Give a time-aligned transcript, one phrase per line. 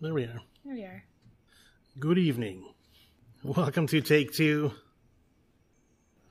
[0.00, 0.40] There we are.
[0.64, 1.02] There we are.
[1.98, 2.64] Good evening.
[3.42, 4.70] Welcome to Take Two.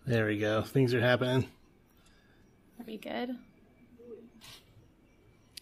[0.05, 0.61] There we go.
[0.61, 1.49] Things are happening.
[2.79, 3.31] Are we good?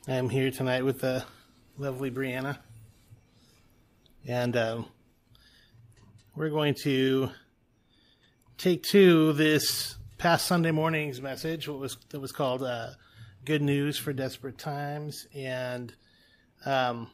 [0.08, 1.26] I'm here tonight with the
[1.80, 2.60] lovely Brianna.
[4.28, 4.86] And um,
[6.36, 7.32] we're going to
[8.60, 12.90] take two this past Sunday morning's message, what was that was called uh,
[13.46, 15.92] "Good News for Desperate Times," and
[16.68, 17.10] um,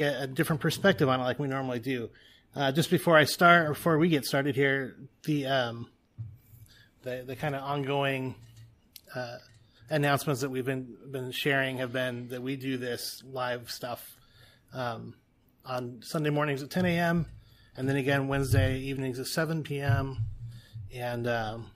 [0.00, 2.08] get a different perspective on it, like we normally do.
[2.56, 5.88] Uh, just before I start, or before we get started here, the um,
[7.02, 8.34] the the kind of ongoing
[9.14, 9.36] uh,
[9.90, 14.16] announcements that we've been been sharing have been that we do this live stuff
[14.72, 15.14] um,
[15.66, 17.26] on Sunday mornings at 10 a.m.
[17.76, 20.16] and then again Wednesday evenings at 7 p.m.
[20.94, 21.70] And um,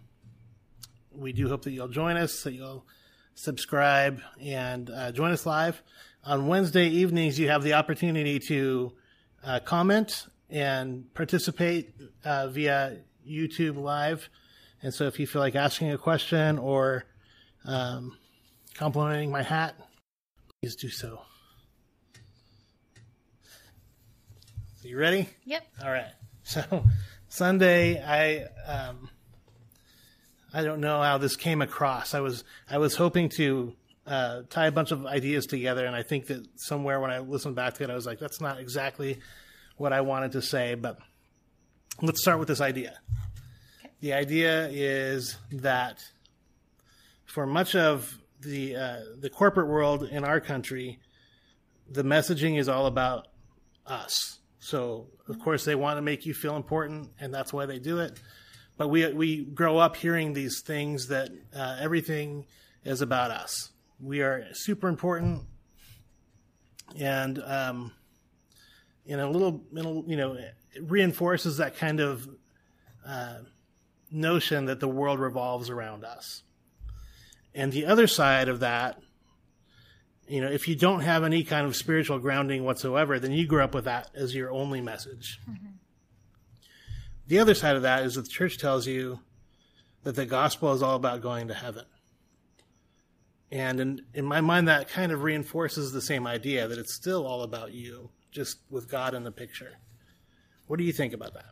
[1.13, 2.87] we do hope that you'll join us, that you'll
[3.35, 5.83] subscribe and uh, join us live.
[6.27, 8.93] On Wednesday evenings, you have the opportunity to
[9.45, 11.93] uh, comment and participate
[12.25, 12.97] uh, via
[13.29, 14.31] YouTube Live.
[14.81, 17.05] And so if you feel like asking a question or
[17.67, 18.17] um,
[18.73, 19.75] complimenting my hat,
[20.63, 21.21] please do so.
[24.81, 25.29] So you ready?
[25.45, 25.67] Yep.
[25.85, 26.13] All right.
[26.47, 26.85] So
[27.29, 29.11] Sunday, I um,
[30.55, 32.15] I don't know how this came across.
[32.15, 33.75] I was I was hoping to
[34.07, 37.57] uh, tie a bunch of ideas together, and I think that somewhere when I listened
[37.57, 39.19] back to it, I was like, that's not exactly
[39.77, 40.75] what I wanted to say.
[40.75, 40.99] But
[42.03, 42.99] let's start with this idea.
[44.01, 45.99] The idea is that
[47.25, 50.99] for much of the uh, the corporate world in our country,
[51.91, 53.29] the messaging is all about
[53.87, 54.39] us.
[54.59, 58.01] So of course they want to make you feel important, and that's why they do
[58.01, 58.21] it.
[58.77, 62.47] But we we grow up hearing these things that uh, everything
[62.85, 63.71] is about us.
[64.01, 65.43] We are super important,
[66.99, 67.93] and um,
[69.07, 69.63] in a little,
[70.07, 72.29] you know, it reinforces that kind of
[73.07, 73.39] uh,
[74.11, 76.43] notion that the world revolves around us.
[77.55, 78.99] And the other side of that
[80.27, 83.63] you know, if you don't have any kind of spiritual grounding whatsoever, then you grew
[83.63, 85.41] up with that as your only message.
[85.49, 85.67] Mm-hmm.
[87.27, 89.21] The other side of that is that the church tells you
[90.03, 91.85] that the gospel is all about going to heaven.
[93.53, 97.27] And in, in my mind, that kind of reinforces the same idea that it's still
[97.27, 99.79] all about you, just with God in the picture.
[100.67, 101.47] What do you think about that?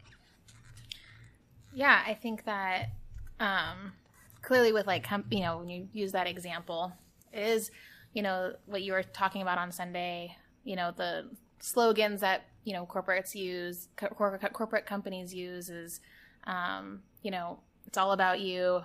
[1.73, 2.91] Yeah, I think that
[3.39, 3.93] um,
[4.41, 6.93] clearly, with like, you know, when you use that example,
[7.33, 7.71] is
[8.13, 11.29] you know, what you were talking about on Sunday, you know, the
[11.61, 16.01] slogans that, you know, corporates use, corporate, corporate companies use is,
[16.45, 18.83] um, you know, it's all about you.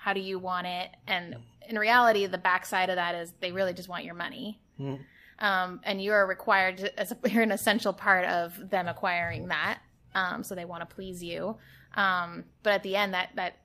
[0.00, 0.90] How do you want it?
[1.06, 1.36] And
[1.68, 4.58] in reality, the backside of that is they really just want your money.
[4.80, 5.00] Mm.
[5.38, 9.80] Um, and you're required to, as a, you're an essential part of them acquiring that.
[10.14, 11.56] Um, so they want to please you.
[11.94, 13.58] Um, but at the end, that that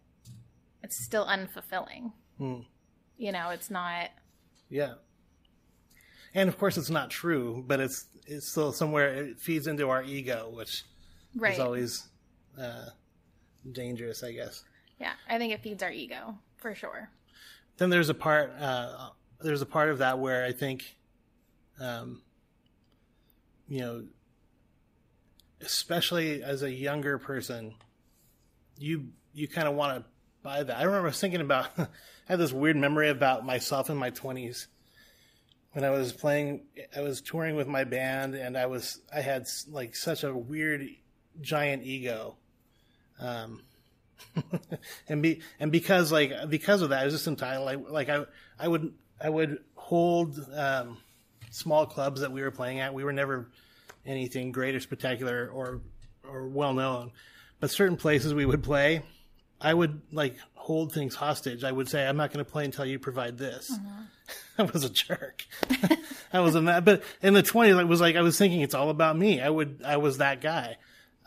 [0.84, 2.12] it's still unfulfilling.
[2.40, 2.66] Mm.
[3.18, 4.10] You know, it's not.
[4.70, 4.96] Yeah.
[6.34, 10.04] And of course, it's not true, but it's it's still somewhere it feeds into our
[10.04, 10.84] ego, which
[11.34, 11.54] right.
[11.54, 12.08] is always
[12.60, 12.88] uh,
[13.72, 14.66] dangerous, I guess.
[15.00, 17.10] Yeah, I think it feeds our ego for sure.
[17.78, 19.10] Then there's a part uh,
[19.42, 20.96] there's a part of that where I think,
[21.80, 22.22] um,
[23.68, 24.04] you know,
[25.62, 27.76] especially as a younger person,
[28.78, 30.06] you you kind of want to
[30.42, 30.78] buy that.
[30.78, 31.88] I remember thinking about I
[32.26, 34.68] had this weird memory about myself in my 20s
[35.74, 36.62] when I was playing.
[36.96, 40.88] I was touring with my band, and I was I had like such a weird
[41.42, 42.38] giant ego,
[43.20, 43.62] um,
[45.10, 47.66] and be and because like because of that, I was just entitled.
[47.66, 48.26] Like like I
[48.60, 50.98] I would I would hold um,
[51.52, 52.94] small clubs that we were playing at.
[52.94, 53.50] We were never
[54.06, 55.82] anything great or spectacular or
[56.28, 57.12] or well known,
[57.60, 59.04] but certain places we would play,
[59.62, 61.64] I would like hold things hostage.
[61.64, 63.72] I would say, I'm not going to play until you provide this.
[63.72, 64.02] Mm-hmm.
[64.58, 65.46] I was a jerk.
[66.34, 68.74] I was a mad, but in the 20s, I was like, I was thinking it's
[68.74, 69.42] all about me.
[69.42, 70.78] I would, I was that guy.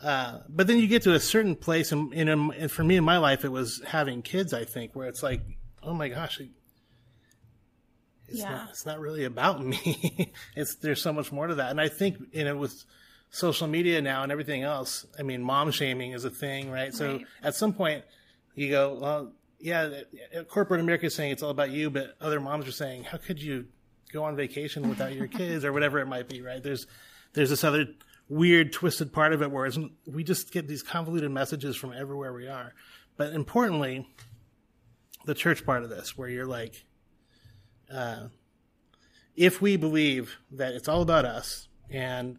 [0.01, 3.17] Uh, but then you get to a certain place, and, and, for me in my
[3.17, 4.53] life, it was having kids.
[4.53, 5.41] I think where it's like,
[5.83, 8.49] oh my gosh, it's yeah.
[8.49, 10.31] not, it's not really about me.
[10.55, 12.85] it's there's so much more to that, and I think you know with
[13.29, 16.83] social media now and everything else, I mean, mom shaming is a thing, right?
[16.83, 16.93] right.
[16.93, 18.03] So at some point,
[18.55, 20.01] you go, well, yeah,
[20.47, 23.41] corporate America is saying it's all about you, but other moms are saying, how could
[23.41, 23.65] you
[24.11, 26.63] go on vacation without your kids or whatever it might be, right?
[26.63, 26.87] There's
[27.33, 27.85] there's this other
[28.29, 29.69] weird, twisted part of it where
[30.05, 32.73] we just get these convoluted messages from everywhere we are.
[33.17, 34.07] But importantly,
[35.25, 36.85] the church part of this, where you're like,
[37.93, 38.27] uh,
[39.35, 42.37] if we believe that it's all about us and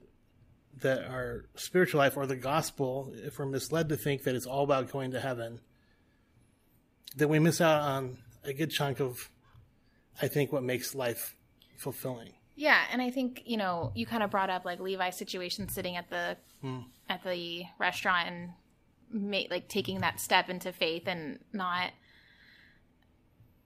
[0.80, 4.64] that our spiritual life or the gospel, if we're misled to think that it's all
[4.64, 5.60] about going to heaven,
[7.16, 9.30] that we miss out on a good chunk of,
[10.22, 11.36] I think, what makes life
[11.76, 12.32] fulfilling.
[12.60, 15.96] Yeah, and I think you know you kind of brought up like Levi's situation, sitting
[15.96, 16.84] at the mm.
[17.08, 18.50] at the restaurant and
[19.10, 21.92] ma- like taking that step into faith and not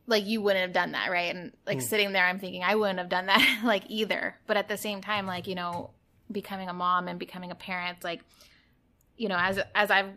[0.07, 1.35] like you wouldn't have done that, right?
[1.35, 1.83] And like mm.
[1.83, 4.37] sitting there, I'm thinking I wouldn't have done that like either.
[4.47, 5.91] But at the same time, like you know,
[6.31, 8.21] becoming a mom and becoming a parent, like
[9.17, 10.13] you know, as as I've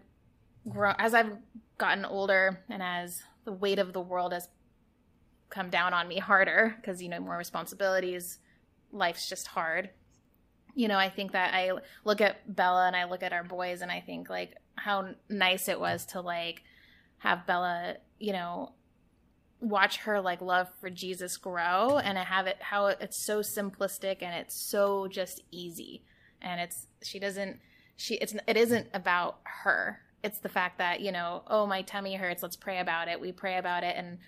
[0.70, 1.36] grown, as I've
[1.80, 4.48] gotten older, and as the weight of the world has
[5.50, 8.38] come down on me harder because you know more responsibilities
[8.92, 9.90] life's just hard.
[10.76, 11.72] You know, I think that I
[12.04, 15.68] look at Bella and I look at our boys and I think like how nice
[15.68, 16.64] it was to like
[17.20, 18.74] have Bella, you know,
[19.60, 24.22] watch her like love for Jesus grow and I have it how it's so simplistic
[24.22, 26.04] and it's so just easy.
[26.42, 27.60] And it's she doesn't
[27.96, 30.02] she it's it isn't about her.
[30.24, 33.20] It's the fact that, you know, oh my tummy hurts, let's pray about it.
[33.20, 34.20] We pray about it and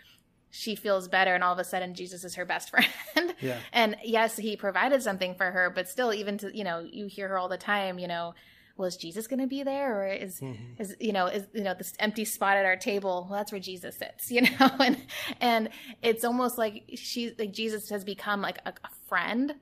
[0.52, 2.70] she feels better and all of a sudden Jesus is her best
[3.16, 3.36] friend.
[3.42, 3.58] Yeah.
[3.72, 7.28] and yes, he provided something for her, but still even to, you know, you hear
[7.30, 8.34] her all the time, you know,
[8.80, 10.82] was Jesus going to be there or is mm-hmm.
[10.82, 13.60] is you know is you know this empty spot at our table well, that's where
[13.60, 14.98] Jesus sits you know and
[15.42, 15.70] and
[16.02, 19.56] it's almost like she like Jesus has become like a, a friend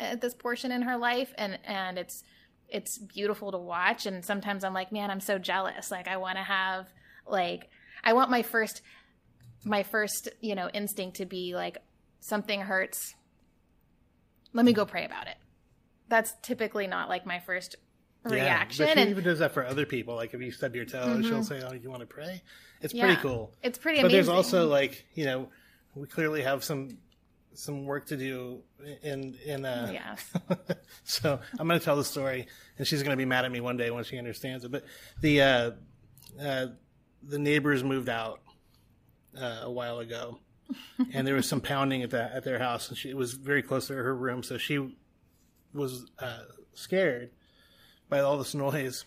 [0.00, 2.24] at this portion in her life and and it's
[2.68, 6.36] it's beautiful to watch and sometimes I'm like man I'm so jealous like I want
[6.36, 6.88] to have
[7.28, 7.70] like
[8.02, 8.82] I want my first
[9.64, 11.78] my first, you know, instinct to be like
[12.20, 13.14] something hurts.
[14.52, 15.36] Let me go pray about it.
[16.08, 17.76] That's typically not like my first
[18.24, 18.86] reaction.
[18.86, 20.14] Yeah, but she and, even does that for other people.
[20.14, 21.22] Like if you stub your toe, mm-hmm.
[21.22, 22.42] she'll say, "Oh, you want to pray?"
[22.80, 23.52] It's yeah, pretty cool.
[23.62, 23.98] It's pretty.
[23.98, 24.16] But amazing.
[24.16, 25.48] there's also like you know,
[25.94, 26.98] we clearly have some
[27.58, 28.62] some work to do
[29.02, 30.16] in in uh yeah.
[31.04, 32.46] so I'm going to tell the story
[32.78, 34.84] and she's going to be mad at me one day when she understands it but
[35.20, 35.70] the uh
[36.40, 36.66] uh
[37.20, 38.40] the neighbors moved out
[39.36, 40.38] uh, a while ago,
[41.12, 43.62] and there was some pounding at that at their house, and she it was very
[43.62, 44.94] close to her room, so she
[45.72, 46.40] was uh,
[46.74, 47.30] scared
[48.08, 49.04] by all this noise.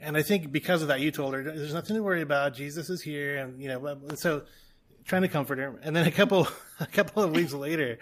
[0.00, 2.54] And I think because of that, you told her there's nothing to worry about.
[2.54, 4.42] Jesus is here, and you know, so
[5.04, 5.78] trying to comfort her.
[5.82, 6.46] And then a couple
[6.80, 7.98] a couple of weeks later,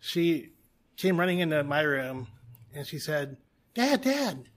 [0.00, 0.50] she
[0.96, 2.28] came running into my room,
[2.74, 3.38] and she said,
[3.74, 4.48] "Dad, Dad."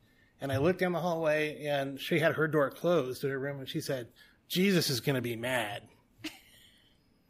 [0.41, 3.59] And I looked down the hallway, and she had her door closed to her room,
[3.59, 4.07] and she said,
[4.49, 5.83] Jesus is going to be mad.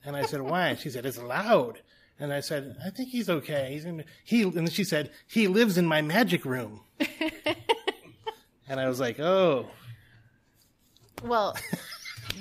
[0.05, 0.75] And I said, why?
[0.75, 1.81] she said, it's loud.
[2.19, 3.69] And I said, I think he's okay.
[3.73, 6.81] He's in, he, and she said, he lives in my magic room.
[8.67, 9.67] and I was like, oh.
[11.23, 11.55] Well,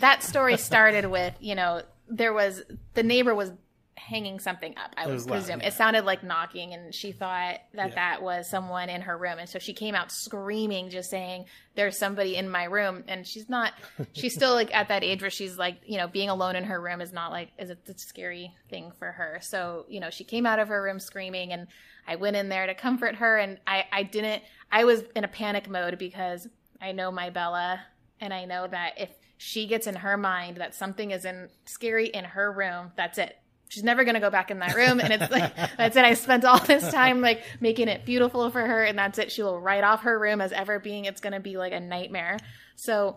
[0.00, 2.62] that story started with, you know, there was,
[2.94, 3.52] the neighbor was
[3.98, 4.94] hanging something up.
[4.96, 5.68] I would presume yeah.
[5.68, 7.94] it sounded like knocking, and she thought that yeah.
[7.94, 11.98] that was someone in her room, and so she came out screaming, just saying, "There's
[11.98, 13.72] somebody in my room." And she's not.
[14.12, 16.80] she's still like at that age where she's like, you know, being alone in her
[16.80, 19.38] room is not like is a, a scary thing for her.
[19.42, 21.66] So you know, she came out of her room screaming, and
[22.06, 24.42] I went in there to comfort her, and I I didn't.
[24.70, 26.48] I was in a panic mode because
[26.80, 27.80] I know my Bella,
[28.20, 32.06] and I know that if she gets in her mind that something is in scary
[32.06, 33.36] in her room, that's it
[33.68, 35.00] she's never going to go back in that room.
[35.00, 36.04] And it's like that's it.
[36.04, 39.30] I spent all this time like making it beautiful for her and that's it.
[39.32, 41.04] She will write off her room as ever being.
[41.04, 42.38] It's going to be like a nightmare.
[42.76, 43.16] So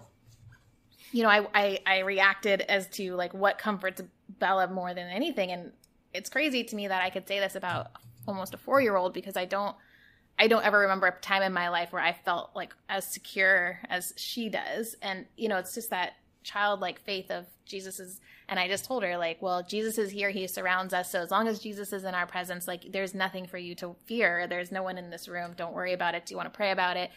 [1.14, 4.02] you know I, I i reacted as to like what comforts
[4.40, 5.52] bella more than anything.
[5.52, 5.72] And
[6.14, 7.88] it's crazy to me that i could say this about
[8.28, 9.76] almost a four year old because i don't
[10.42, 13.80] I don't ever remember a time in my life where I felt like as secure
[13.90, 14.96] as she does.
[15.02, 18.20] And, you know, it's just that childlike faith of Jesus is
[18.50, 21.10] and I just told her like, well, Jesus is here, he surrounds us.
[21.10, 23.96] So as long as Jesus is in our presence, like there's nothing for you to
[24.06, 24.46] fear.
[24.48, 25.54] There's no one in this room.
[25.56, 26.26] Don't worry about it.
[26.26, 27.12] Do you want to pray about it?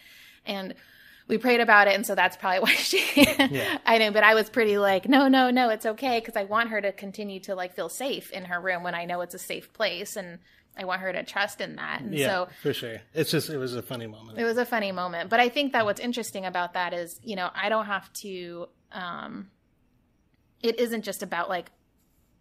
[0.45, 0.75] And
[1.27, 3.79] we prayed about it and so that's probably why she yeah.
[3.85, 6.69] I know, but I was pretty like, no, no, no, it's okay because I want
[6.69, 9.39] her to continue to like feel safe in her room when I know it's a
[9.39, 10.39] safe place and
[10.77, 12.01] I want her to trust in that.
[12.01, 13.01] And yeah, so for sure.
[13.13, 14.37] It's just it was a funny moment.
[14.37, 15.29] It was a funny moment.
[15.29, 18.67] But I think that what's interesting about that is, you know, I don't have to
[18.95, 19.49] um
[20.63, 21.69] it isn't just about like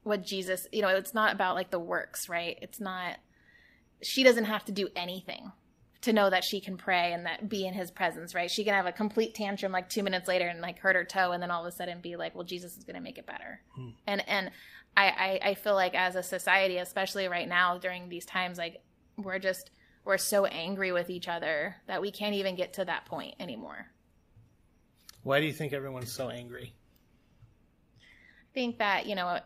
[0.03, 2.59] what Jesus, you know, it's not about like the works, right?
[2.63, 3.19] It's not
[4.03, 5.53] she doesn't have to do anything
[6.03, 8.51] to know that she can pray and that be in his presence, right?
[8.51, 11.33] She can have a complete tantrum like 2 minutes later and like hurt her toe
[11.33, 13.27] and then all of a sudden be like, "Well, Jesus is going to make it
[13.27, 13.89] better." Hmm.
[14.07, 14.51] And and
[14.97, 18.83] I, I I feel like as a society, especially right now during these times like
[19.17, 19.71] we're just
[20.05, 23.87] we're so angry with each other that we can't even get to that point anymore.
[25.25, 26.75] Why do you think everyone's so angry?
[27.99, 29.41] I think that, you know,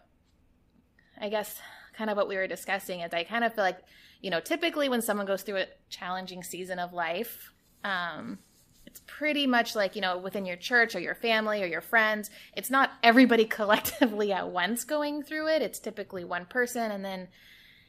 [1.20, 1.58] I guess
[1.96, 3.78] kind of what we were discussing is I kind of feel like,
[4.20, 7.52] you know, typically when someone goes through a challenging season of life,
[7.84, 8.38] um,
[8.86, 12.28] it's pretty much like, you know, within your church or your family or your friends.
[12.56, 15.62] It's not everybody collectively at once going through it.
[15.62, 17.28] It's typically one person and then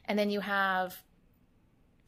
[0.04, 0.96] and then you have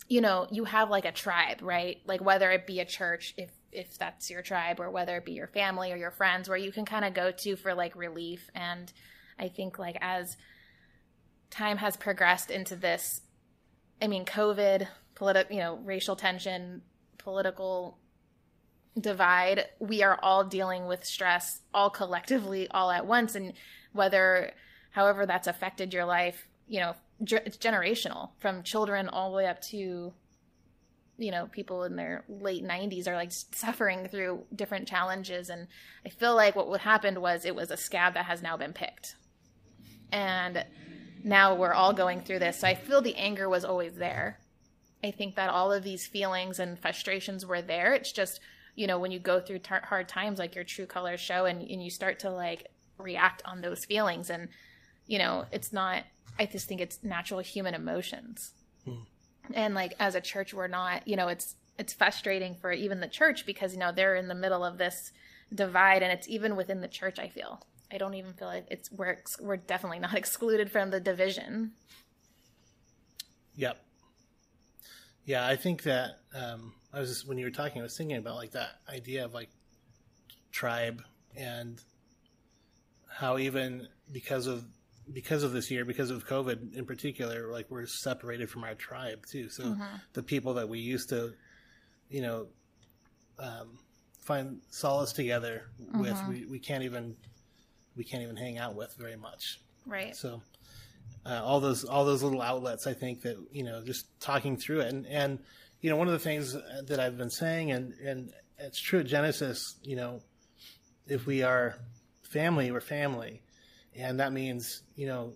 [0.09, 1.99] you know, you have like a tribe, right?
[2.05, 5.33] Like whether it be a church if if that's your tribe or whether it be
[5.33, 8.51] your family or your friends where you can kind of go to for like relief.
[8.55, 8.93] And
[9.39, 10.37] I think like as
[11.51, 13.21] time has progressed into this
[14.01, 16.81] i mean covid political you know racial tension
[17.19, 17.99] political
[18.99, 23.35] divide we are all dealing with stress all collectively all at once.
[23.35, 23.55] And
[23.93, 24.53] whether
[24.91, 29.61] however that's affected your life you know it's generational from children all the way up
[29.63, 30.13] to
[31.23, 35.69] you know people in their late 90s are like suffering through different challenges and
[36.05, 39.15] i feel like what happened was it was a scab that has now been picked
[40.13, 40.65] and
[41.25, 42.61] now we're all going through this.
[42.61, 44.39] So I feel the anger was always there.
[45.03, 47.95] I think that all of these feelings and frustrations were there.
[47.95, 48.41] It's just,
[48.77, 51.63] you know, when you go through tar- hard times, like your true colors show, and,
[51.63, 54.31] and you start to like react on those feelings.
[54.31, 54.49] And,
[55.07, 56.05] you know, it's not,
[56.39, 58.53] I just think it's natural human emotions.
[58.85, 59.03] Hmm.
[59.55, 63.09] And like as a church, we're not, you know, it's, it's frustrating for even the
[63.09, 65.13] church because, you know, they're in the middle of this
[65.55, 68.91] divide and it's even within the church, I feel I don't even feel like it's
[68.91, 71.73] we're we're definitely not excluded from the division.
[73.57, 73.79] Yep.
[75.25, 78.17] Yeah, I think that um, I was just when you were talking, I was thinking
[78.17, 79.51] about like that idea of like
[80.51, 81.03] tribe
[81.37, 81.81] and
[83.09, 84.65] how even because of
[85.11, 89.25] because of this year, because of COVID in particular, like we're separated from our tribe
[89.31, 89.49] too.
[89.49, 89.97] So mm-hmm.
[90.13, 91.33] the people that we used to,
[92.09, 92.47] you know,
[93.39, 93.79] um,
[94.21, 96.01] find solace together mm-hmm.
[96.01, 97.17] with, we, we can't even
[97.97, 99.61] we can't even hang out with very much.
[99.87, 100.15] Right.
[100.17, 100.41] So
[101.27, 104.81] uh, all those all those little outlets, I think that you know, just talking through
[104.81, 105.39] it, and and
[105.81, 106.57] you know, one of the things
[106.87, 110.21] that I've been saying, and and it's true at Genesis, you know,
[111.07, 111.77] if we are
[112.23, 113.43] family, we're family,
[113.97, 115.33] and that means you know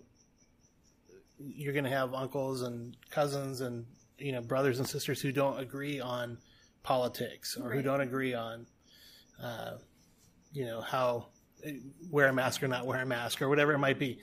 [1.38, 3.84] you're going to have uncles and cousins and
[4.18, 6.38] you know brothers and sisters who don't agree on
[6.82, 7.76] politics or right.
[7.76, 8.66] who don't agree on
[9.42, 9.72] uh,
[10.52, 11.26] you know how
[12.10, 14.18] wear a mask or not wear a mask or whatever it might be.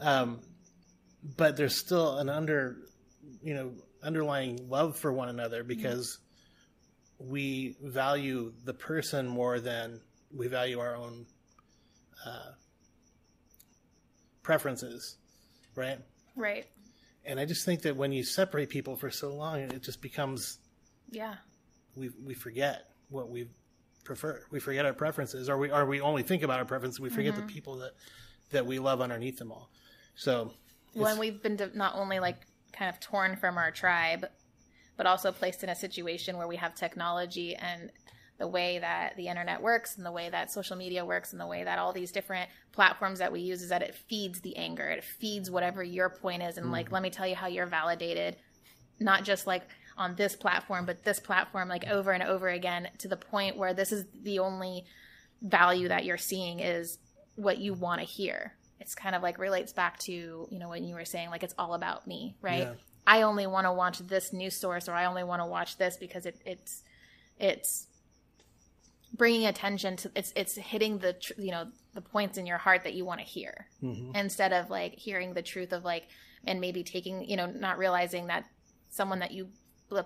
[0.00, 0.40] Um,
[1.36, 2.78] but there's still an under,
[3.42, 3.72] you know,
[4.02, 6.18] underlying love for one another because
[7.18, 10.00] we value the person more than
[10.34, 11.26] we value our own
[12.26, 12.50] uh,
[14.42, 15.16] preferences,
[15.74, 15.98] right?
[16.36, 16.66] Right.
[17.24, 20.58] And I just think that when you separate people for so long, it just becomes,
[21.10, 21.36] yeah,
[21.96, 23.50] we we forget what we've
[24.04, 24.42] prefer.
[24.50, 27.00] We forget our preferences, or we or we only think about our preferences.
[27.00, 27.46] We forget mm-hmm.
[27.46, 27.92] the people that
[28.50, 29.70] that we love underneath them all.
[30.14, 30.52] So
[30.94, 34.26] when we've been not only like kind of torn from our tribe,
[34.96, 37.90] but also placed in a situation where we have technology and
[38.38, 41.46] the way that the internet works and the way that social media works and the
[41.46, 44.88] way that all these different platforms that we use is that it feeds the anger
[44.88, 46.72] it feeds whatever your point is and mm.
[46.72, 48.36] like let me tell you how you're validated
[48.98, 49.62] not just like
[49.96, 53.74] on this platform, but this platform like over and over again to the point where
[53.74, 54.84] this is the only
[55.42, 56.98] value that you're seeing is
[57.36, 58.54] what you want to hear.
[58.80, 61.54] It's kind of like relates back to, you know, when you were saying like it's
[61.58, 62.60] all about me, right?
[62.60, 62.72] Yeah.
[63.06, 65.96] I only want to watch this news source or I only want to watch this
[65.96, 66.82] because it, it's
[67.38, 67.86] it's
[69.14, 72.84] bringing attention to it's it's hitting the tr- you know the points in your heart
[72.84, 74.14] that you want to hear mm-hmm.
[74.16, 76.06] instead of like hearing the truth of like
[76.46, 78.44] and maybe taking you know not realizing that
[78.90, 79.48] someone that you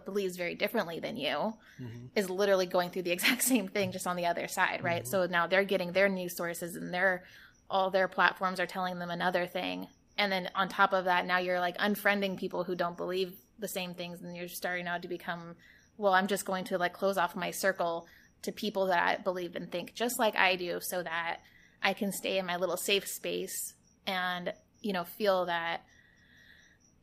[0.05, 2.07] believes very differently than you mm-hmm.
[2.17, 5.11] is literally going through the exact same thing just on the other side right mm-hmm.
[5.11, 7.25] so now they're getting their news sources and their
[7.71, 9.87] all their platforms are telling them another thing
[10.19, 13.69] and then on top of that now you're like unfriending people who don't believe the
[13.69, 15.55] same things and you're starting now to become
[15.97, 18.07] well i'm just going to like close off my circle
[18.43, 21.39] to people that i believe and think just like i do so that
[21.83, 23.75] i can stay in my little safe space
[24.07, 25.83] and you know feel that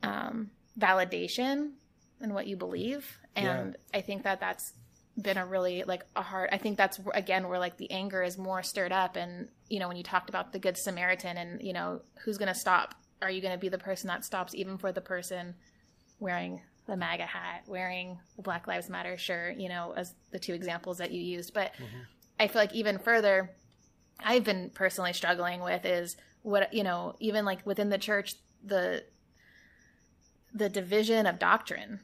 [0.03, 1.71] um, validation
[2.21, 3.17] in what you believe.
[3.35, 3.99] And yeah.
[3.99, 4.73] I think that that's
[5.21, 8.35] been a really like a hard i think that's again where like the anger is
[8.35, 11.71] more stirred up and you know when you talked about the good samaritan and you
[11.71, 14.75] know who's going to stop are you going to be the person that stops even
[14.75, 15.53] for the person
[16.19, 20.53] wearing the maga hat wearing the black lives matter shirt you know as the two
[20.53, 22.01] examples that you used but mm-hmm.
[22.39, 23.49] i feel like even further
[24.19, 29.03] i've been personally struggling with is what you know even like within the church the
[30.53, 31.99] the division of doctrine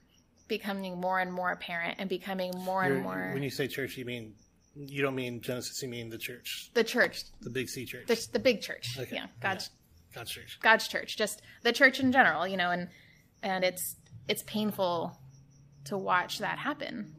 [0.50, 3.32] becoming more and more apparent and becoming more You're, and more.
[3.34, 4.34] When you say church, you mean
[4.76, 5.82] you don't mean Genesis.
[5.82, 6.72] You mean the church.
[6.74, 7.24] The church.
[7.42, 8.08] The big C church.
[8.08, 8.98] The, the big church.
[9.00, 9.16] Okay.
[9.16, 9.70] Yeah, God's
[10.14, 10.60] God's church.
[10.62, 12.90] God's church, just the church in general, you know, and
[13.42, 13.96] and it's
[14.30, 15.18] it's painful
[15.86, 17.16] to watch that happen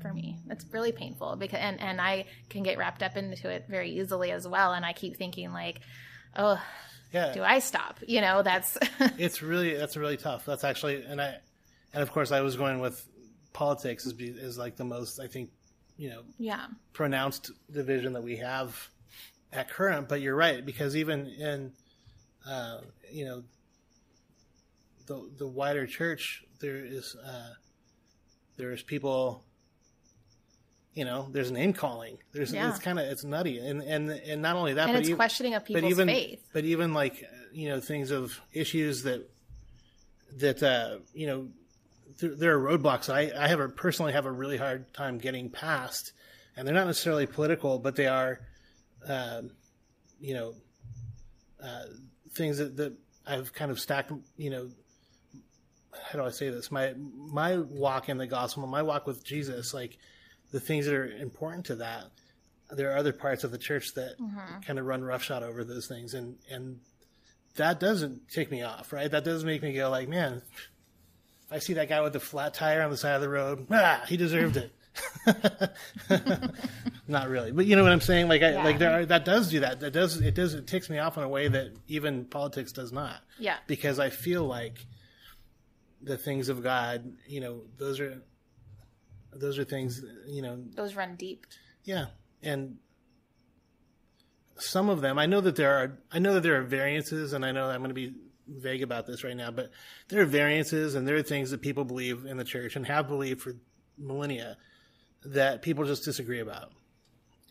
[0.00, 0.38] for me.
[0.48, 4.30] It's really painful because and and I can get wrapped up into it very easily
[4.30, 5.80] as well and I keep thinking like,
[6.36, 6.60] "Oh,
[7.12, 7.32] Yeah.
[7.32, 8.78] do I stop?" You know, that's
[9.18, 10.44] it's really that's really tough.
[10.46, 11.36] That's actually and I
[11.92, 13.04] and of course I was going with
[13.52, 15.50] politics is is like the most I think
[15.96, 16.66] you know yeah.
[16.92, 18.88] pronounced division that we have
[19.52, 20.08] at current.
[20.08, 21.72] But you're right because even in
[22.48, 22.78] uh,
[23.10, 23.42] you know
[25.08, 27.50] the the wider church there is uh,
[28.56, 29.44] there's people
[30.94, 32.70] you know there's name calling there's Yeah.
[32.70, 35.16] it's kind of it's nutty and and and not only that And but it's even,
[35.16, 36.40] questioning of people's but even faith.
[36.52, 39.28] but even like uh, you know things of issues that
[40.38, 41.48] that uh, you know
[42.20, 45.48] th- there are roadblocks I, I have a, personally have a really hard time getting
[45.50, 46.12] past,
[46.56, 48.40] and they're not necessarily political, but they are,
[49.06, 49.52] um,
[50.20, 50.52] you know,
[51.62, 51.84] uh,
[52.34, 52.92] things that, that
[53.26, 54.12] I've kind of stacked.
[54.36, 54.68] You know,
[56.04, 56.70] how do I say this?
[56.70, 59.98] My my walk in the gospel, my walk with Jesus, like
[60.52, 62.04] the things that are important to that.
[62.70, 64.16] There are other parts of the church that
[64.66, 66.80] kind of run roughshod over those things, and and
[67.56, 69.10] that doesn't tick me off, right?
[69.10, 70.42] That doesn't make me go like, man,
[71.50, 74.02] I see that guy with the flat tire on the side of the road, ah,
[74.06, 74.72] he deserved it.
[77.08, 78.28] Not really, but you know what I'm saying.
[78.28, 78.64] Like, I, Yeah.
[78.64, 79.80] like there are, that does do that.
[79.80, 82.92] That does it does it ticks me off in a way that even politics does
[82.92, 83.22] not.
[83.38, 83.56] Yeah.
[83.66, 84.84] because I feel like
[86.02, 88.22] the things of God, you know, those are
[89.32, 91.46] those are things, you know, Those run deep.
[91.84, 92.06] yeah,
[92.42, 92.76] and
[94.58, 97.44] some of them, I know that there are, I know that there are variances, and
[97.44, 98.14] I know I'm going to be
[98.48, 99.70] vague about this right now, but
[100.08, 103.06] there are variances, and there are things that people believe in the church and have
[103.06, 103.54] believed for
[103.98, 104.56] millennia
[105.24, 106.72] that people just disagree about,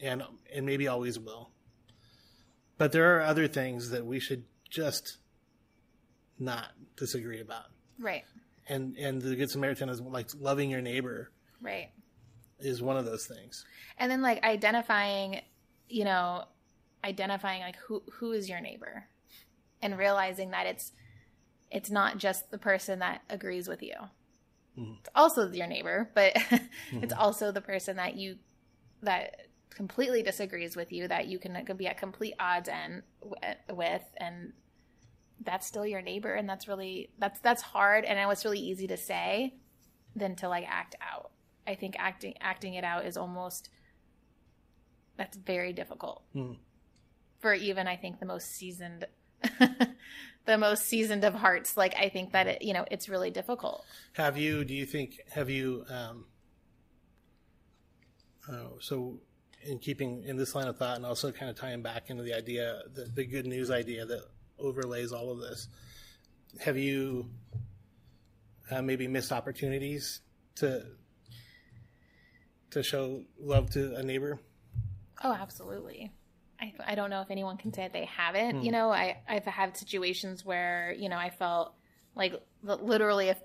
[0.02, 0.24] and
[0.54, 1.52] and maybe always will.
[2.78, 5.18] But there are other things that we should just
[6.40, 7.66] not disagree about,
[8.00, 8.24] Right.
[8.70, 11.90] And and the Good Samaritan is like loving your neighbor Right.
[12.60, 13.66] is one of those things.
[13.98, 15.42] and then like identifying
[15.90, 16.44] you know
[17.04, 19.08] identifying like who who is your neighbor
[19.82, 20.92] and realizing that it's
[21.72, 23.96] it's not just the person that agrees with you
[24.78, 24.94] mm-hmm.
[25.00, 26.54] it's also your neighbor but it's
[26.92, 27.20] mm-hmm.
[27.20, 28.38] also the person that you
[29.02, 33.04] that completely disagrees with you that you can could be at complete odds and
[33.72, 34.54] with and
[35.44, 38.88] that's still your neighbor and that's really that's that's hard and it was really easy
[38.88, 39.54] to say
[40.16, 41.32] than to like act out
[41.68, 43.70] i think acting acting it out is almost
[45.16, 46.54] that's very difficult Hmm.
[47.40, 49.06] for even i think the most seasoned
[50.46, 53.86] the most seasoned of hearts like i think that it you know it's really difficult
[54.14, 54.66] Have you?
[54.66, 55.20] Do you think?
[55.32, 55.86] Have you?
[55.90, 56.26] Um,
[58.50, 59.20] oh, so
[59.64, 62.34] in keeping in this line of thought, and also kind of tying back into the
[62.34, 64.24] idea, the, the good news idea that
[64.60, 65.68] overlays all of this.
[66.60, 67.30] Have you
[68.72, 70.22] uh, maybe missed opportunities
[70.56, 70.84] to
[72.72, 74.40] to show love to a neighbor?
[75.24, 76.12] Oh, absolutely.
[76.60, 78.64] I, I don't know if anyone can say they haven't.
[78.64, 81.74] You know, I, I've had situations where, you know, I felt
[82.16, 83.40] like literally if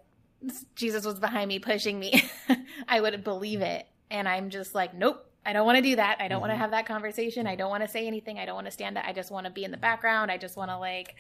[0.75, 2.23] Jesus was behind me pushing me,
[2.89, 3.87] I would believe it.
[4.11, 6.19] And I'm just like, nope, I don't want to do that.
[6.21, 7.47] I don't want to have that conversation.
[7.47, 8.39] I don't want to say anything.
[8.39, 9.05] I don't want to stand up.
[9.07, 10.31] I just want to be in the background.
[10.31, 11.17] I just want to like,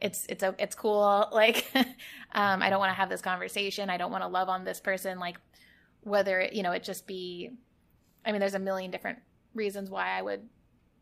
[0.00, 1.28] it's it's o- it's cool.
[1.32, 1.66] Like,
[2.32, 3.90] um, I don't want to have this conversation.
[3.90, 5.18] I don't want to love on this person.
[5.18, 5.36] Like,
[6.02, 7.50] whether you know it just be,
[8.24, 9.18] I mean, there's a million different
[9.54, 10.48] reasons why I would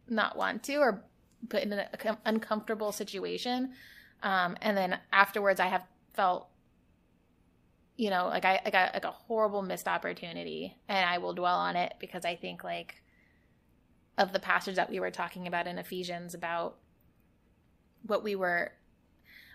[0.09, 1.05] not want to or
[1.49, 1.87] put in an
[2.25, 3.73] uncomfortable situation.
[4.23, 6.49] Um, and then afterwards, I have felt,
[7.97, 11.57] you know, like I, I got like a horrible missed opportunity, and I will dwell
[11.57, 13.03] on it because I think like
[14.19, 16.77] of the passage that we were talking about in Ephesians about
[18.03, 18.73] what we were,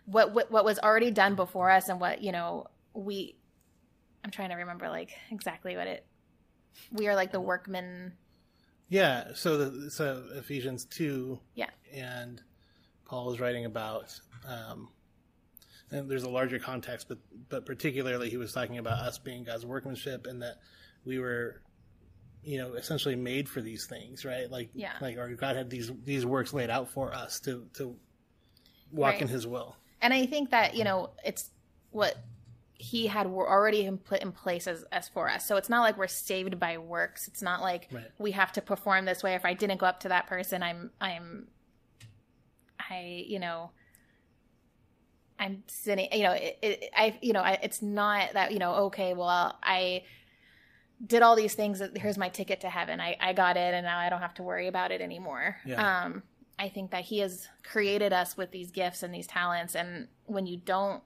[0.06, 3.38] what what, what was already done before us, and what you know we.
[4.24, 6.06] I'm trying to remember like exactly what it.
[6.92, 8.14] We are like the workmen.
[8.90, 9.34] Yeah.
[9.34, 11.40] So the, so Ephesians two.
[11.56, 11.70] Yeah.
[11.94, 12.42] And
[13.06, 14.20] Paul is writing about.
[14.48, 14.90] Um,
[15.92, 17.18] and there's a larger context, but
[17.50, 20.56] but particularly he was talking about us being God's workmanship, and that
[21.06, 21.62] we were,
[22.44, 24.50] you know, essentially made for these things, right?
[24.50, 24.94] Like Yeah.
[25.02, 27.96] like or God had these these works laid out for us to to
[28.92, 29.22] walk Right.
[29.22, 29.76] in His will.
[30.02, 31.50] and i think that you know it's
[31.92, 32.18] what
[32.74, 36.08] he had already put in place as, as for us so it's not like we're
[36.08, 38.08] saved by works it's not like Right.
[38.18, 40.90] we have to perform this way if i didn't go up to that person i'm
[41.00, 41.48] i'm
[42.80, 43.72] i you know
[45.42, 48.74] i'm sitting you know it, it, i you know I, it's not that you know
[48.86, 50.04] okay well i
[51.06, 53.02] did all these things here's my ticket to heaven.
[53.02, 55.58] I i got it and now i don't have to worry about it anymore.
[55.66, 56.06] Yeah.
[56.06, 56.24] um
[56.62, 60.46] I think that He has created us with these gifts and these talents, and when
[60.46, 61.02] you don't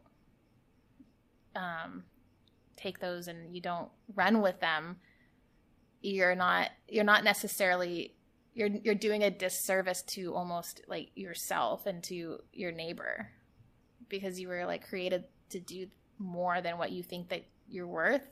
[1.56, 2.04] um,
[2.76, 4.98] take those and you don't run with them,
[6.02, 8.15] you're not you're not necessarily
[8.54, 13.30] you're you're doing a disservice to almost like yourself and to your neighbor
[14.19, 15.88] because you were like created to do
[16.19, 18.28] more than what you think that you're worth.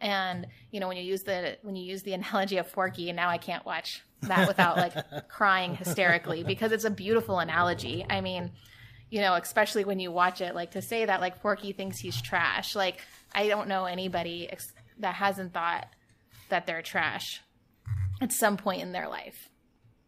[0.00, 3.16] And you know when you use the when you use the analogy of forky and
[3.16, 4.94] now i can't watch that without like
[5.28, 8.06] crying hysterically because it's a beautiful analogy.
[8.08, 8.52] I mean
[9.10, 12.20] you know especially when you watch it like to say that like forky thinks he's
[12.20, 13.00] trash like
[13.34, 15.86] i don't know anybody ex- that hasn't thought
[16.48, 17.40] that they're trash
[18.20, 19.50] at some point in their life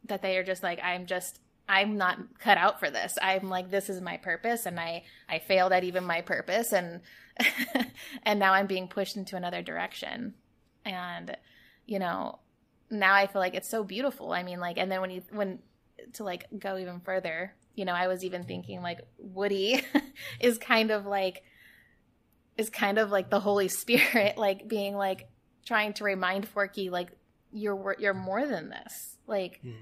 [0.05, 3.17] that they are just like i'm just i'm not cut out for this.
[3.23, 7.01] I'm like this is my purpose and i i failed at even my purpose and
[8.25, 10.35] and now i'm being pushed into another direction.
[10.85, 11.37] And
[11.87, 12.41] you know
[12.91, 14.33] now i feel like it's so beautiful.
[14.33, 15.61] I mean like and then when you when
[16.15, 19.83] to like go even further you know i was even thinking like woody
[20.41, 21.45] is kind of like
[22.57, 25.29] is kind of like the holy spirit like being like
[25.65, 27.11] trying to remind forky like
[27.53, 29.17] you're you're more than this.
[29.27, 29.73] Like Hmm.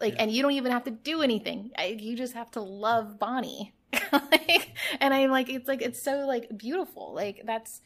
[0.00, 0.22] Like Yeah.
[0.22, 1.70] and you don't even have to do anything.
[1.76, 3.74] I, you just have to love bonnie.
[4.12, 7.12] Like, and i'm like it's like it's so like beautiful.
[7.14, 7.80] Like that's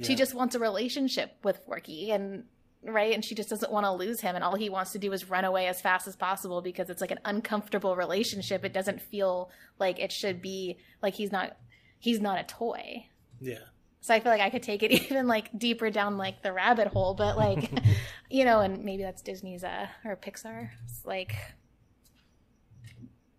[0.00, 2.44] she just wants a relationship with forky and
[2.84, 3.12] right?
[3.12, 5.28] And she just doesn't want to lose him and all he wants to do is
[5.28, 8.64] run away as fast as possible because it's like an uncomfortable relationship.
[8.64, 9.50] It doesn't feel
[9.80, 11.56] like it should be like he's not
[11.98, 13.06] he's not a toy.
[13.40, 13.58] Yeah.
[14.00, 16.88] So I feel like I could take it even like deeper down like the rabbit
[16.88, 17.70] hole, but like
[18.30, 20.70] you know, and maybe that's Disney's uh or Pixar.
[20.84, 21.34] It's like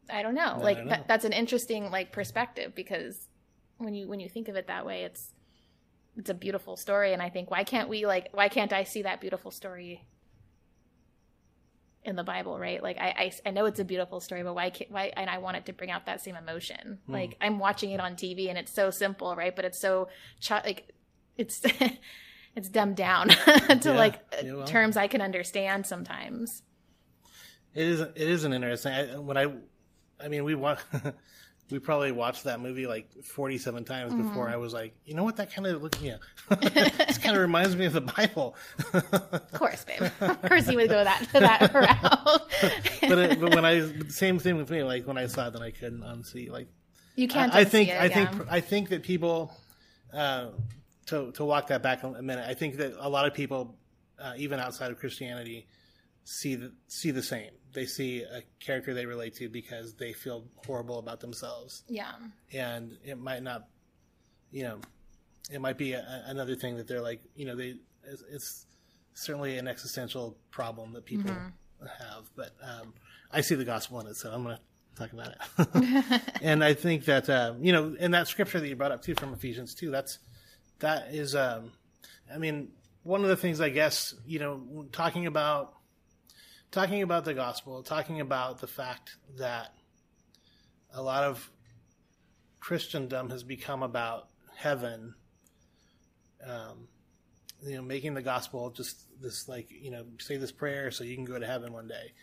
[0.10, 0.54] I don't know.
[0.56, 0.92] I like don't know.
[0.92, 3.28] That, that's an interesting like perspective because
[3.78, 5.34] when you when you think of it that way, it's
[6.18, 9.04] it's a beautiful story, and I think why can't we like why can't I see
[9.04, 10.06] that beautiful story
[12.04, 12.82] in the Bible, right?
[12.82, 15.38] Like I, I, I know it's a beautiful story, but why can't why and I
[15.40, 17.00] want it to bring out that same emotion.
[17.06, 17.12] Hmm.
[17.12, 19.56] Like I'm watching it on TV and it's so simple, right?
[19.56, 20.08] But it's so
[20.40, 20.94] ch- like
[21.38, 21.62] it's
[22.56, 23.92] it's dumbed down to Yeah.
[23.92, 24.66] like Yeah, well.
[24.68, 26.64] terms I can understand sometimes.
[27.76, 28.00] It is.
[28.02, 28.92] It is an interesting.
[28.94, 29.46] I, when I,
[30.24, 30.78] I mean, we wa-
[31.72, 34.28] we probably watched that movie like forty-seven times Mm-hmm.
[34.30, 36.18] before I was like, you know what, that kind of look, yeah,
[36.50, 38.56] this kind of reminds me of the Bible.
[39.32, 40.10] Of course, babe.
[40.22, 42.42] of course you would go that that route.
[43.02, 45.62] but it, but when I same thing with me, like when I saw it, then
[45.62, 46.50] I couldn't unsee.
[46.50, 46.68] Like
[47.16, 47.54] you can't.
[47.54, 48.32] I, I think it, I yeah.
[48.32, 49.52] think I think that people
[50.14, 50.48] uh,
[51.08, 52.46] to to walk that back a minute.
[52.48, 53.76] I think that a lot of people,
[54.20, 55.68] uh, even outside of Christianity,
[56.24, 57.52] see the see the same.
[57.74, 62.14] They see a character they relate to because they feel horrible about themselves, yeah,
[62.54, 63.68] and it might not,
[64.52, 64.80] you know,
[65.52, 68.66] it might be a, another thing that they're like, you know, they it's, it's
[69.14, 71.32] certainly an existential problem that people
[71.82, 72.30] have.
[72.36, 72.94] But um,
[73.32, 74.62] I see the gospel in it, so I'm going to
[74.96, 76.22] talk about it.
[76.42, 79.16] and I think that um, you know, in that scripture that you brought up too
[79.16, 80.20] from Ephesians two, that's
[80.80, 81.72] that is, um,
[82.34, 82.70] I mean,
[83.04, 85.74] one of the things I guess you know, talking about
[86.72, 89.74] talking about the gospel, talking about the fact that
[90.94, 91.50] a lot of
[92.60, 95.16] Christendom has become about heaven.
[96.46, 96.88] Um,
[97.66, 101.16] you know, making the gospel just this like you know, say this prayer so you
[101.16, 102.14] can go to heaven one day.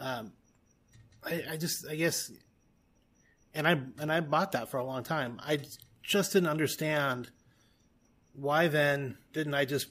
[0.00, 0.32] Um,
[1.24, 2.30] I, I just, I guess,
[3.54, 5.40] and I and I bought that for a long time.
[5.42, 5.58] I
[6.02, 7.30] just didn't understand
[8.34, 9.88] why then didn't I just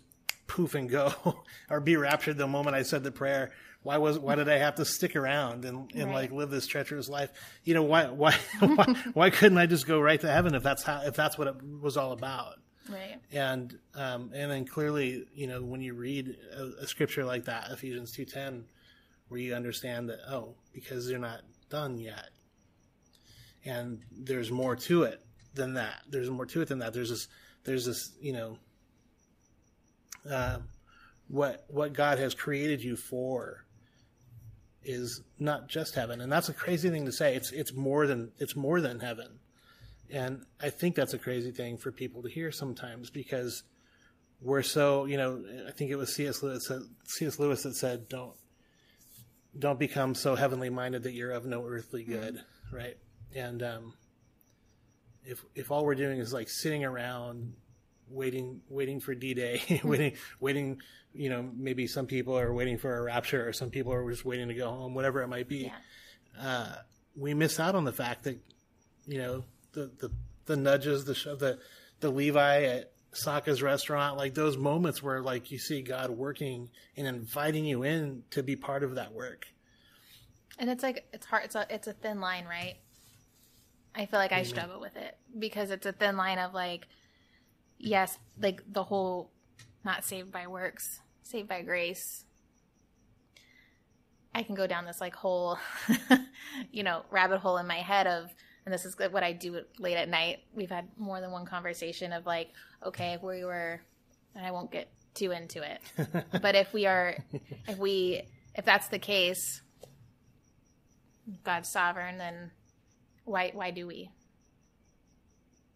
[0.47, 3.51] poof and go or be raptured the moment I said the prayer?
[3.87, 6.13] Why was why did I have to stick around and, and Right.
[6.13, 7.31] like live this treacherous life?
[7.63, 10.83] You know why why why why couldn't I just go right to heaven if that's
[10.83, 12.55] how if that's what it was all about?
[12.89, 13.17] right.
[13.31, 17.71] and um, and then clearly, you know, when you read a, a scripture like that,
[17.71, 18.65] Ephesians two ten,
[19.29, 22.31] where you understand that oh, because they're not done yet,
[23.63, 25.21] and there's more to it
[25.53, 26.01] than that.
[26.09, 26.91] There's more to it than that.
[26.93, 27.29] There's this.
[27.63, 28.11] There's this.
[28.19, 28.57] You know.
[30.29, 30.63] Um,
[31.29, 33.63] what what God has created you for
[34.87, 37.35] is not just heaven, and that's a crazy thing to say.
[37.35, 39.39] It's it's more than it's more than heaven.
[40.09, 43.63] And I think that's a crazy thing for people to hear sometimes because
[44.41, 46.43] we're so, you know, I think it was C.S.
[46.43, 46.71] Lewis,
[47.05, 47.39] C.S.
[47.39, 48.33] Lewis that said, don't,
[49.57, 52.41] don't become so heavenly minded that you're of no earthly good.
[52.71, 52.97] Right.
[53.35, 53.93] And, um,
[55.25, 57.53] if, if all we're doing is like sitting around
[58.09, 60.81] waiting, waiting for D-Day, waiting, waiting,
[61.17, 64.25] you know, maybe some people are waiting for a rapture or some people are just
[64.25, 65.71] waiting to go home, whatever it might be
[66.37, 66.47] Yeah.
[66.47, 66.75] uh,
[67.15, 68.39] we miss out on the fact that
[69.07, 70.11] you know the the,
[70.45, 71.59] the nudges, the sh- the
[71.99, 77.07] the Levi at Sokka's restaurant, like those moments where like you see God working and
[77.07, 79.47] inviting you in to be part of that work.
[80.59, 81.45] And it's like it's hard.
[81.45, 82.75] It's a it's a thin line, right?
[83.95, 86.87] I feel like I struggle with it because it's a thin line of like,
[87.79, 89.31] yes, like the whole
[89.83, 92.23] not saved by works, saved by grace.
[94.33, 95.57] I can go down this like whole,
[96.71, 98.33] you know, rabbit hole in my head of,
[98.65, 100.39] and this is what I do late at night.
[100.53, 102.49] We've had more than one conversation of like,
[102.85, 103.81] okay, if we were,
[104.35, 105.81] and I won't get too into it,
[106.41, 107.15] but if we are,
[107.67, 108.21] if we,
[108.55, 109.61] if that's the case,
[111.43, 112.51] God's sovereign, then
[113.25, 114.09] why why do we?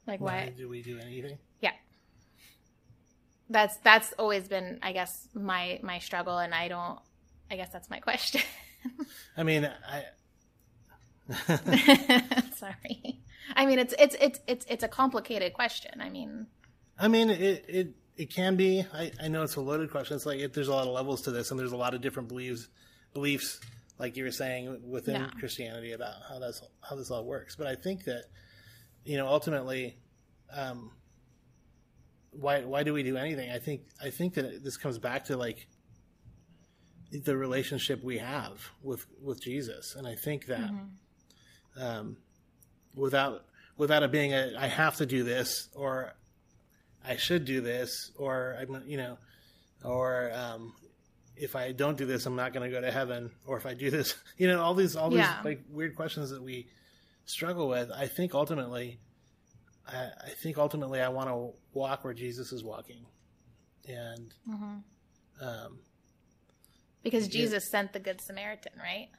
[0.08, 1.38] Like why, Why do we do anything?
[3.52, 7.00] That's that's always been I guess my my struggle and I don't
[7.50, 8.42] I guess that's my question.
[9.38, 10.06] I mean, I
[12.56, 13.20] Sorry.
[13.56, 16.02] I mean it's it's it's it's it's a complicated question.
[16.02, 16.48] I mean
[17.02, 18.86] I mean, it it it can be.
[18.94, 20.16] I, I know it's a loaded question.
[20.16, 22.02] It's like it, there's a lot of levels to this, and there's a lot of
[22.02, 22.68] different beliefs
[23.14, 23.60] beliefs,
[23.98, 25.28] like you were saying within.
[25.40, 27.56] Christianity about how that's how this all works.
[27.56, 28.26] But I think that
[29.04, 29.98] you know ultimately,
[30.56, 30.92] um,
[32.32, 33.52] why why do we do anything?
[33.52, 35.68] I think I think that this comes back to like
[37.12, 40.72] the relationship we have with with Jesus, and I think that
[41.78, 42.18] um,
[42.96, 43.44] without
[43.78, 46.14] without it being a I have to do this or
[47.06, 49.18] I should do this or I'm you know
[49.84, 50.74] or um,
[51.36, 53.74] if I don't do this I'm not going to go to heaven or if I
[53.74, 55.42] do this you know all these all these Yeah.
[55.44, 56.68] like weird questions that we
[57.26, 59.00] struggle with I think ultimately
[59.92, 63.06] I, I think ultimately I want to walk where Jesus is walking
[63.88, 64.34] and
[65.42, 65.80] um,
[67.04, 69.10] because Jesus sent the good Samaritan, right?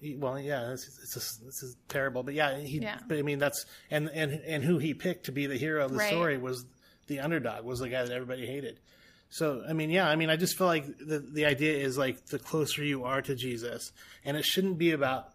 [0.00, 2.78] He- well, yeah, this is, it's just, this is terrible, but yeah, he.
[2.78, 2.98] Yeah.
[3.06, 5.92] But I mean, that's and and and who he picked to be the hero of
[5.92, 6.08] the Right.
[6.08, 6.64] story was
[7.06, 8.80] the underdog, was the guy that everybody hated.
[9.28, 12.26] So I mean, yeah, I mean, I just feel like the the idea is like
[12.26, 13.92] the closer you are to Jesus,
[14.24, 15.26] and it shouldn't be about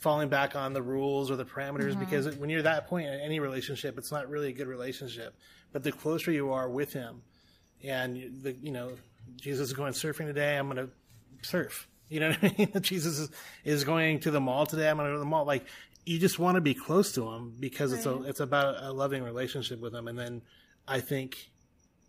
[0.00, 2.00] falling back on the rules or the parameters Mm-hmm.
[2.00, 5.34] because when you're that point in any relationship, it's not really a good relationship.
[5.72, 7.22] But the closer you are with Him,
[7.84, 8.92] and the you know
[9.36, 10.90] Jesus is going surfing today, I'm going to
[11.42, 11.86] surf.
[12.10, 12.72] You know what I mean?
[12.80, 13.30] Jesus is,
[13.66, 14.88] is going to the mall today.
[14.88, 15.44] I'm going to go to the mall.
[15.44, 15.66] Like
[16.06, 19.22] you just want to be close to him because it's a it's about a loving
[19.22, 20.08] relationship with him.
[20.08, 20.40] And then
[20.86, 21.36] I think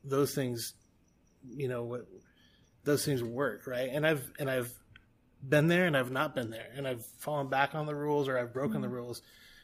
[0.05, 0.73] those things,
[1.45, 2.07] you know, what
[2.85, 3.89] those things work, right?
[3.91, 4.73] And I've and I've
[5.47, 8.37] been there and I've not been there, and I've fallen back on the rules or
[8.37, 9.21] I've broken the rules,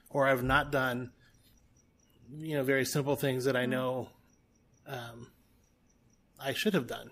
[0.09, 1.11] or I've not done,
[2.37, 4.09] you know, very simple things that I know
[4.87, 5.27] um,
[6.39, 7.09] I should have done.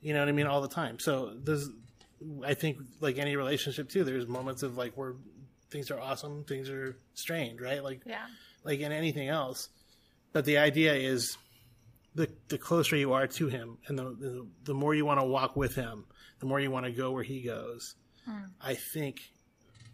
[0.00, 0.46] You know what I mean?
[0.46, 0.98] All the time.
[0.98, 1.68] So there's,
[2.44, 5.14] I think, like any relationship too, there's moments of like where
[5.70, 7.82] things are awesome, things are strained, right?
[7.82, 8.26] Like Yeah.
[8.62, 9.68] like in anything else.
[10.32, 11.36] But the idea is
[12.14, 15.26] the the closer you are to him and the the, the more you want to
[15.26, 16.04] walk with him,
[16.38, 17.94] the more you want to go where he goes.
[18.60, 19.20] I think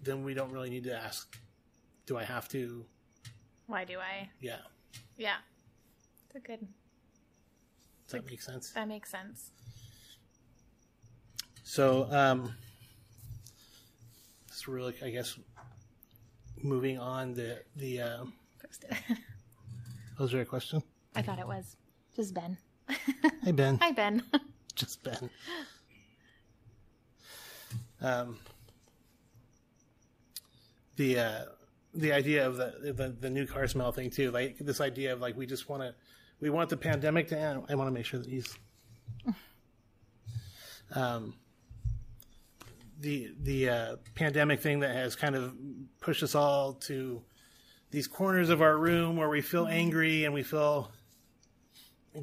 [0.03, 1.37] then we don't really need to ask
[2.07, 2.85] do I have to?
[3.67, 4.29] Why do I?
[4.41, 4.57] Yeah.
[5.17, 5.37] Yeah.
[6.27, 6.61] It's a good
[8.05, 8.71] Does that make sense?
[8.73, 9.51] that makes sense.
[11.63, 12.55] So um
[14.49, 15.39] just really I guess
[16.63, 18.25] moving on the the uh
[18.91, 18.97] it.
[20.19, 20.83] was there a question?
[21.15, 21.77] I thought it was
[22.17, 22.57] just Ben.
[23.43, 23.79] Hey Ben.
[23.83, 24.23] Hi Ben.
[24.75, 25.31] just Ben.
[28.03, 28.39] Um,
[30.97, 31.45] the uh,
[31.95, 35.21] the idea of the, the the new car smell thing too, like this idea of
[35.21, 35.95] like we just want to
[36.41, 37.65] we want the pandemic to end.
[37.69, 38.59] I want to make sure that he's
[40.95, 41.35] um,
[43.01, 45.55] the the uh, pandemic thing that has kind of
[46.01, 47.23] pushed us all to
[47.91, 50.91] these corners of our room where we feel angry and we feel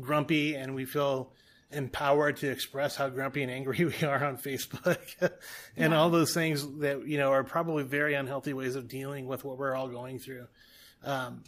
[0.01, 1.31] grumpy and we feel
[1.71, 4.99] empowered to express how grumpy and angry we are on Facebook.
[5.77, 9.45] And all those things that you know are probably very unhealthy ways of dealing with
[9.45, 10.45] what we're all going through
[11.03, 11.43] um,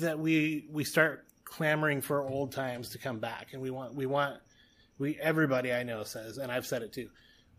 [0.00, 3.48] that we we start clamoring for old times to come back.
[3.52, 4.36] And we want we want
[4.98, 7.08] we everybody I know says and I've said it too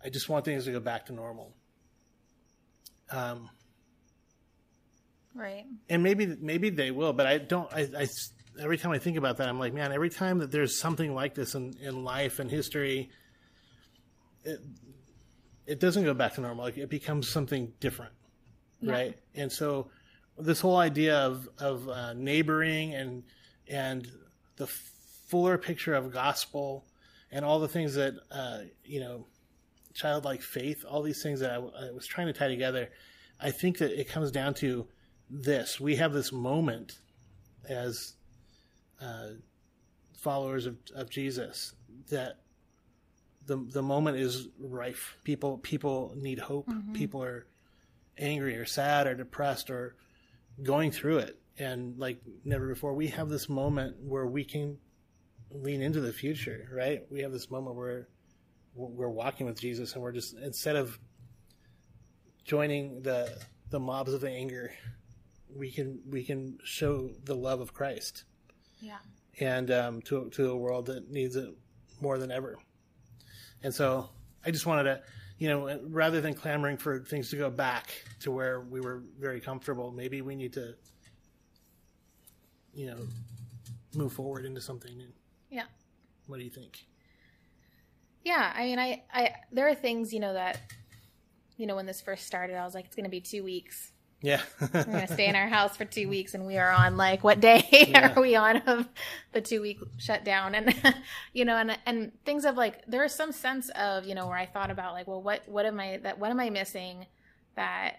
[0.03, 1.53] I just want things to go back to normal.
[3.09, 3.49] Um,
[5.35, 5.65] right.
[5.89, 8.07] and maybe maybe they will but i don't I, I
[8.59, 11.33] every time i think about that i'm like man every time that there's something like
[11.35, 13.09] this in, in life and history
[14.43, 14.59] it,
[15.67, 16.65] it doesn't go back to normal.
[16.65, 18.13] Like it becomes something different
[18.81, 18.91] Yeah.
[18.93, 19.17] right?
[19.35, 19.89] And so
[20.37, 23.23] this whole idea of of uh, neighboring and
[23.67, 24.07] and
[24.57, 26.85] the fuller picture of gospel
[27.31, 29.27] and all the things that uh, you know
[29.93, 32.89] childlike faith all these things that I, I was trying to tie together
[33.41, 34.87] i think that it comes down to
[35.29, 35.79] this.
[35.79, 36.99] We have this moment
[37.67, 38.13] as
[39.01, 39.29] uh,
[40.17, 41.73] followers of, of jesus
[42.09, 42.37] that
[43.45, 45.17] the the moment is rife.
[45.23, 46.67] People people need hope.
[46.67, 46.93] Mm-hmm.
[46.93, 47.45] People are
[48.17, 49.95] angry or sad or depressed or
[50.61, 51.37] going through it.
[51.57, 54.77] And like never before, we have this moment where we can
[55.49, 57.01] lean into the future, right?
[57.09, 58.07] We have this moment where
[58.73, 60.97] we're walking with Jesus and we're just instead of
[62.45, 63.37] joining the
[63.69, 64.71] the mobs of anger,
[65.53, 68.23] we can we can show the love of Christ
[68.81, 68.97] Yeah.
[69.39, 71.49] and um, to to a world that needs it
[72.01, 72.57] more than ever.
[73.63, 74.09] And so
[74.45, 75.01] I just wanted to,
[75.37, 79.39] you know, rather than clamoring for things to go back to where we were very
[79.39, 80.73] comfortable, maybe we need to,
[82.73, 82.97] you know,
[83.95, 85.11] move forward into something new.
[85.49, 85.65] Yeah.
[86.27, 86.79] What do you think?
[88.23, 90.59] Yeah, I mean, I, I, there are things, you know, that,
[91.57, 93.91] you know, when this first started, I was like, it's going to be two weeks.
[94.21, 94.41] Yeah.
[94.59, 97.23] We're going to stay in our house for two weeks, and we are on like,
[97.23, 98.13] what day Yeah.
[98.15, 98.87] are we on of
[99.31, 100.53] the two week shutdown?
[100.55, 100.75] And,
[101.33, 104.37] you know, and and things of like, there is some sense of, you know, where
[104.37, 107.07] I thought about like, well, what what am I that what am I missing
[107.55, 107.95] that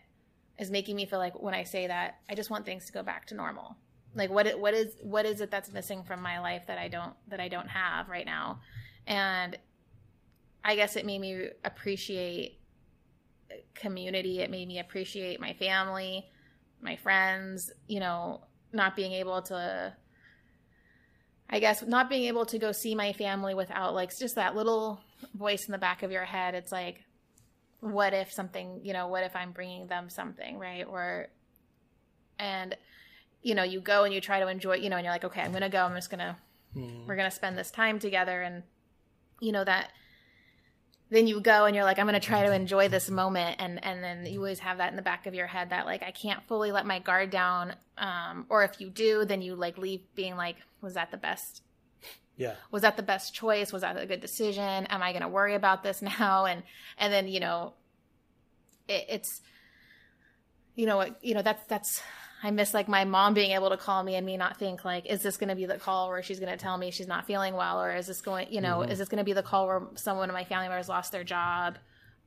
[0.58, 3.02] is making me feel like when I say that, I just want things to go
[3.02, 3.76] back to normal.
[4.14, 6.86] Like what it- what is what is it that's missing from my life that I
[6.88, 8.60] don't that I don't have right now?
[9.08, 9.58] And
[10.64, 12.58] I guess it made me appreciate
[13.74, 14.40] community.
[14.40, 16.24] It made me appreciate my family,
[16.80, 19.94] my friends, you know, not being able to
[21.50, 25.00] I guess not being able to go see my family without like just that little
[25.34, 26.54] voice in the back of your head.
[26.54, 27.04] It's like
[27.80, 30.86] what if something, you know, what if I'm bringing them something, right?
[30.88, 31.26] Or
[32.38, 32.76] and
[33.42, 35.40] you know, you go and you try to enjoy, you know, and you're like, okay,
[35.42, 35.84] I'm going to go.
[35.84, 36.36] I'm just going to
[36.76, 37.06] Mm.
[37.06, 38.62] we're going to spend this time together and
[39.40, 39.90] you know that
[41.12, 43.56] then you go and you're like i'm going to try to enjoy this moment.
[43.58, 46.02] And and then you always have that in the back of your head that like
[46.02, 47.74] i can't fully let my guard down.
[47.98, 51.62] Um or if you do then you like leave being like was that the best?
[52.36, 52.54] Yeah.
[52.70, 53.72] was that the best choice?
[53.72, 54.86] Was that a good decision?
[54.86, 56.46] Am i going to worry about this now?
[56.46, 56.62] And
[56.98, 57.74] and then you know
[58.88, 59.42] it, it's
[60.74, 62.02] you know what you know that's that's
[62.42, 65.06] i miss like my mom being able to call me and me not think like
[65.06, 67.26] is this going to be the call where she's going to tell me she's not
[67.26, 69.66] feeling well or is this going you know is this going to be the call
[69.66, 71.78] where someone in my family members lost their job?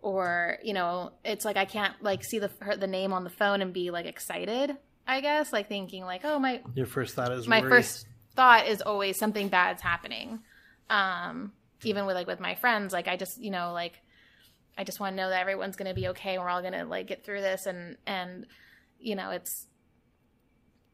[0.02, 3.30] Or you know it's like i can't like see the her, the name on the
[3.32, 7.32] phone and be like excited i guess like thinking like oh my Your first thought
[7.32, 7.70] is my worry.
[7.72, 10.42] first thought is always something bad's happening.
[10.92, 14.00] Um even with like with my friends like i just you know like
[14.78, 16.86] i just want to know that everyone's going to be okay we're all going to
[16.86, 18.46] like get through this and and
[19.00, 19.68] you know it's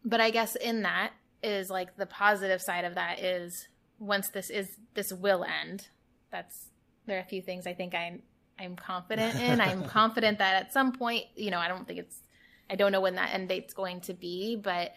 [0.03, 1.11] but i guess in that
[1.43, 3.67] is like the positive side of that is
[3.99, 5.87] once this is this will end
[6.31, 6.67] that's
[7.05, 8.21] there are a few things i think I'm
[8.59, 12.21] i'm confident in i'm confident that at some point you know i don't think it's
[12.69, 14.93] i don't know when that end date's going to be but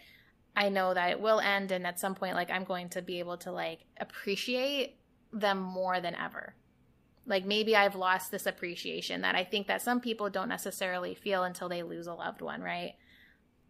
[0.56, 3.18] I know that it will end and at some point like I'm going to be
[3.18, 4.96] able to like appreciate
[5.32, 6.54] them more than ever.
[7.26, 11.42] Like maybe I've lost this appreciation that I think that some people don't necessarily feel
[11.42, 12.94] until they lose a loved one, right?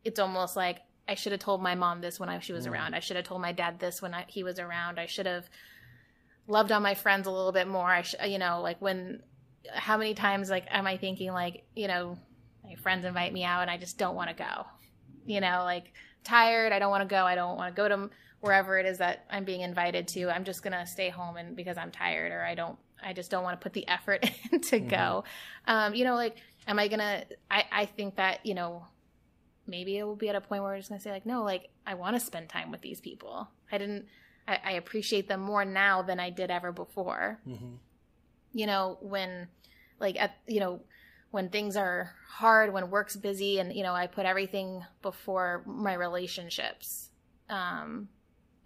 [0.04, 2.72] It's almost like I should have told my mom this when I, she was Mm.
[2.72, 2.94] around.
[2.94, 4.98] I should have told my dad this when I, he was around.
[4.98, 5.48] I should have
[6.46, 7.86] loved on my friends a little bit more.
[7.88, 9.22] I sh- you know, like when
[9.72, 12.18] how many times like am I thinking like, you know,
[12.62, 14.66] my friends invite me out and I just don't want to go.
[15.26, 16.72] You know, like tired.
[16.72, 17.24] I don't want to go.
[17.24, 20.28] I don't want to go to wherever it is that I'm being invited to.
[20.30, 22.78] I'm just gonna stay home and because I'm tired or I don't.
[23.02, 25.24] I just don't want to put the effort in to go.
[25.66, 26.36] Um, you know, like,
[26.66, 27.24] am I gonna?
[27.50, 28.86] I I think that you know,
[29.66, 31.68] maybe it will be at a point where I'm just gonna say like, no, like
[31.87, 33.48] I want to spend time with these people.
[33.70, 34.07] I didn't.
[34.46, 37.40] I, I appreciate them more now than I did ever before.
[37.48, 37.79] Mhm.
[38.53, 39.48] You know, when
[39.98, 40.81] like at you know
[41.31, 45.94] when things are hard, when work's busy, and you know, I put everything before my
[45.94, 47.11] relationships.
[47.50, 48.09] Um,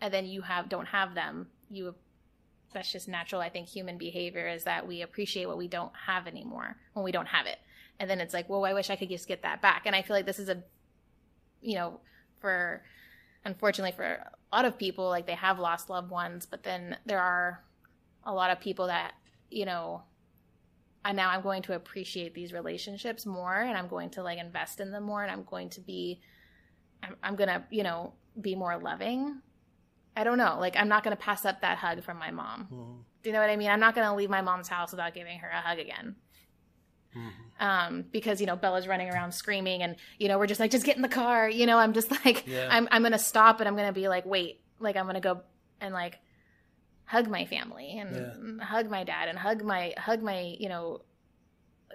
[0.01, 1.49] and then you have don't have them.
[1.71, 1.95] You
[2.75, 3.41] that's just natural.
[3.41, 7.13] I think human behavior is that we appreciate what we don't have anymore when we
[7.13, 7.59] don't have it,
[7.99, 9.83] and then it's like, well, I wish I could just get that back.
[9.87, 10.63] And I feel like this is a,
[11.61, 12.01] you know,
[12.41, 12.83] for
[13.45, 17.21] unfortunately for a lot of people, like they have lost loved ones, but then there
[17.21, 17.63] are
[18.25, 19.13] a lot of people that
[19.51, 20.03] you know
[21.05, 24.81] and now I'm going to appreciate these relationships more and I'm going to like invest
[24.81, 26.21] in them more and I'm going to be
[27.03, 29.41] I'm, I'm going to, you know, be more loving.
[30.17, 30.59] I don't know.
[30.59, 32.69] Like I'm not going to pass up that hug from my mom.
[32.71, 33.23] Mhm.
[33.23, 33.71] Do you know what I mean?
[33.71, 36.17] I'm not going to leave my mom's house without giving her a hug again.
[37.17, 37.48] Mhm.
[37.61, 40.87] Um, because you know Bella's running around screaming, and you know we're just like, just
[40.87, 41.49] get in the car.
[41.49, 42.69] You know, I'm just like, Yeah.
[42.71, 45.43] I'm I'm gonna stop, and I'm gonna be like, wait, like I'm gonna go
[45.81, 46.19] and like
[47.05, 51.01] hug my family and hug my dad and hug my hug my you know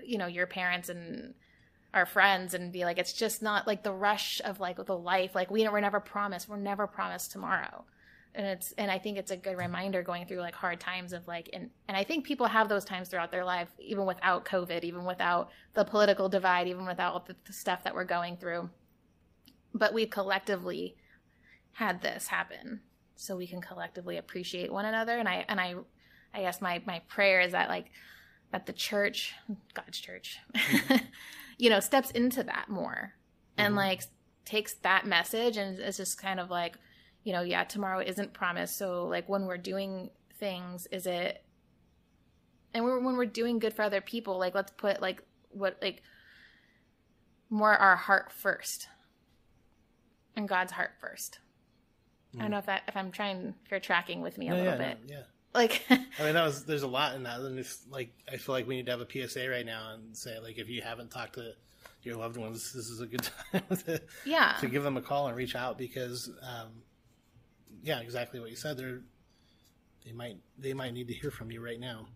[0.03, 1.36] you know your parents and
[1.93, 5.36] our friends and be like it's just not like the rush of like the life
[5.36, 7.86] like we we're never promised we're never promised tomorrow
[8.36, 11.27] and it's and i think it's a good reminder going through like hard times of
[11.27, 14.84] like and and i think people have those times throughout their life even without covid
[14.84, 18.69] even without the political divide even without the, the stuff that we're going through.
[19.73, 20.95] But we've collectively
[21.73, 22.81] had this happen.
[23.15, 25.17] So we can collectively appreciate one another.
[25.17, 25.75] And i and i
[26.34, 27.91] i guess my my prayer is that like
[28.51, 29.34] that the church
[29.73, 30.38] god's church
[31.57, 33.13] you know steps into that more
[33.57, 33.77] and mm-hmm.
[33.77, 34.03] like
[34.45, 36.77] takes that message and it's just kind of like
[37.24, 38.78] you know, yeah, tomorrow isn't promised.
[38.78, 40.09] So like when we're doing
[40.39, 41.43] things, is it
[42.74, 45.21] and we're, when we're doing good for other people, like let's put like
[45.51, 46.01] what like
[47.49, 48.88] more our heart first
[50.36, 51.39] and God's heart first.
[52.36, 54.55] I don't know if that if I'm trying if you're tracking with me a No,
[54.57, 54.97] little yeah, no, bit.
[55.07, 55.21] yeah.
[55.53, 58.55] Like I mean, that was there's a lot in that, and it's like I feel
[58.55, 61.11] like we need to have a PSA right now and say like if you haven't
[61.11, 61.53] talked to
[62.01, 63.21] your loved ones, this is a good
[63.51, 64.55] time to, yeah.
[64.61, 66.69] to give them a call and reach out because, um,
[67.84, 68.77] yeah, exactly what you said.
[68.77, 69.01] They're
[70.05, 72.07] they might they might need to hear from you right now.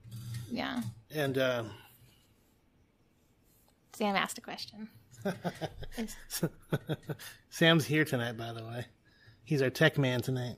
[0.50, 0.82] Yeah.
[1.14, 1.64] And uh,
[3.94, 4.90] Sam asked a question.
[7.50, 8.86] Sam's here tonight, by the way.
[9.44, 10.56] He's our tech man tonight.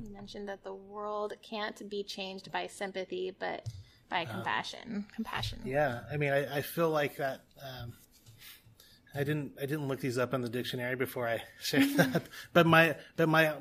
[0.00, 3.66] You mentioned that the world can't be changed by sympathy, but
[4.08, 5.06] by compassion.
[5.14, 5.60] Compassion.
[5.64, 7.42] Yeah, I mean, I, I feel like that.
[7.62, 7.94] Um,
[9.14, 12.66] I didn't I didn't look these up in the dictionary before I shared that, but
[12.66, 13.54] my but my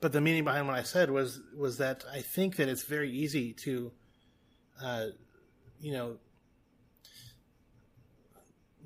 [0.00, 3.10] but the meaning behind what I said was was that I think that it's very
[3.10, 3.92] easy to,
[4.82, 5.06] uh,
[5.80, 6.16] you know,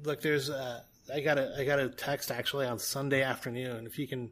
[0.04, 0.22] look.
[0.22, 0.80] There's uh,
[1.12, 3.86] I got a I got a text actually on Sunday afternoon.
[3.86, 4.30] If you can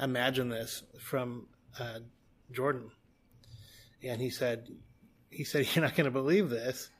[0.00, 1.48] imagine this from
[1.78, 2.00] uh,
[2.52, 2.90] Jordan,
[4.02, 4.68] and he said
[5.30, 6.90] he said you're not going to believe this,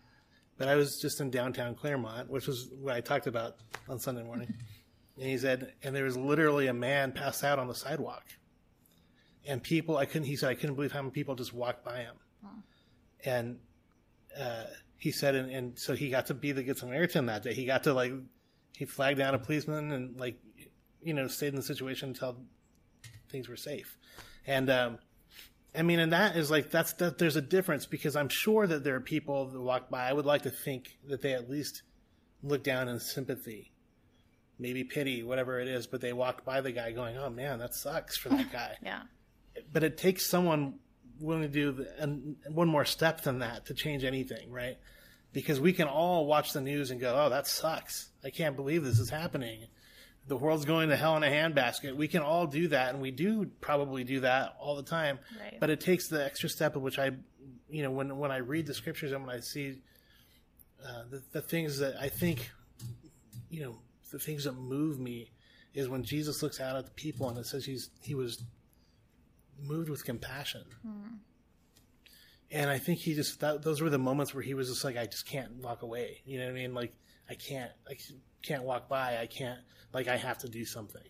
[0.58, 3.56] but I was just in downtown Claremont, which was what I talked about
[3.88, 4.54] on Sunday morning.
[5.16, 8.24] and he said, and there was literally a man passed out on the sidewalk,
[9.46, 10.26] and people I couldn't.
[10.26, 12.16] He said I couldn't believe how many people just walked by him,
[13.24, 13.58] and
[14.38, 14.64] uh,
[14.98, 17.54] he said, and, and so he got to be the good Samaritan that day.
[17.54, 18.12] He got to like
[18.76, 20.38] he flagged down a policeman and like
[21.02, 22.36] you know stayed in the situation until
[23.30, 23.96] things were safe,
[24.46, 24.70] and.
[24.70, 24.98] um
[25.78, 27.18] I mean, and that is like that's that.
[27.18, 30.08] There's a difference because I'm sure that there are people that walk by.
[30.08, 31.82] I would like to think that they at least
[32.42, 33.72] look down in sympathy,
[34.58, 35.86] maybe pity, whatever it is.
[35.86, 39.02] But they walked by the guy, going, "Oh man, that sucks for that guy." Yeah.
[39.72, 40.78] But it takes someone
[41.20, 44.78] willing to do the, and one more step than that to change anything, right?
[45.32, 48.10] Because we can all watch the news and go, "Oh, that sucks.
[48.24, 49.66] I can't believe this is happening."
[50.28, 51.94] The world's going to hell in a handbasket.
[51.94, 55.20] We can all do that, and we do probably do that all the time.
[55.40, 55.58] Right.
[55.60, 57.12] But it takes the extra step of which I,
[57.68, 59.82] you know, when when I read the scriptures and when I see
[60.84, 62.50] uh, the, the things that I think,
[63.50, 63.78] you know,
[64.10, 65.30] the things that move me
[65.74, 68.42] is when Jesus looks out at the people and it says he's he was
[69.62, 70.64] moved with compassion.
[72.50, 74.96] And I think he just that, those were the moments where he was just like,
[74.96, 76.22] I just can't walk away.
[76.24, 76.74] You know what I mean?
[76.74, 76.94] Like
[77.28, 77.96] I can't, I
[78.42, 79.18] can't walk by.
[79.18, 79.58] I can't,
[79.92, 81.02] like I have to do something.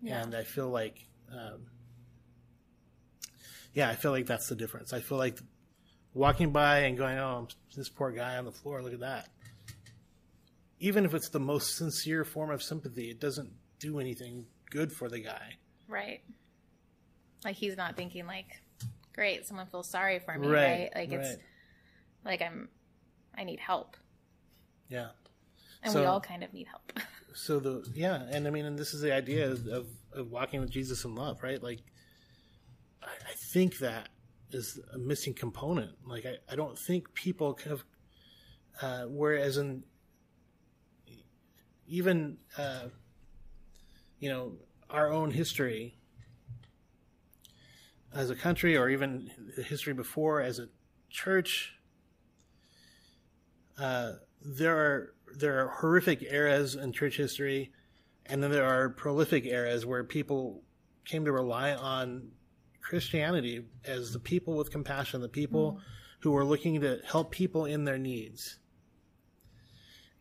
[0.00, 0.22] Yeah.
[0.22, 1.66] And I feel like, um,
[3.74, 4.92] yeah, I feel like that's the difference.
[4.92, 5.38] I feel like
[6.14, 9.28] walking by and going, oh, this poor guy on the floor, look at that.
[10.80, 15.08] Even if it's the most sincere form of sympathy, it doesn't do anything good for
[15.08, 15.58] the guy.
[15.86, 16.22] Right.
[17.44, 18.60] Like he's not thinking like,
[19.14, 20.90] great, someone feels sorry for me, Right, right?
[20.94, 21.38] Like it's right.
[22.24, 22.68] like I'm
[23.36, 23.96] I need help.
[24.88, 25.08] Yeah.
[25.82, 26.92] And So- we all kind of need help.
[27.34, 29.68] so the yeah and i mean and this is the idea of,
[30.12, 31.78] of walking with jesus in love right like
[33.00, 34.08] i, I think that
[34.50, 37.84] is a missing component like i, I don't think people kind of
[38.82, 39.84] uh, whereas in
[41.86, 42.84] even uh,
[44.18, 44.52] you know
[44.90, 45.97] our own history
[48.14, 50.68] as a country or even the history before as a
[51.10, 51.74] church
[53.78, 54.12] uh,
[54.44, 57.70] there are there are horrific eras in church history,
[58.26, 60.62] and then there are prolific eras where people
[61.04, 62.28] came to rely on
[62.80, 65.80] Christianity as the people with compassion, the people
[66.20, 68.58] who were looking to help people in their needs.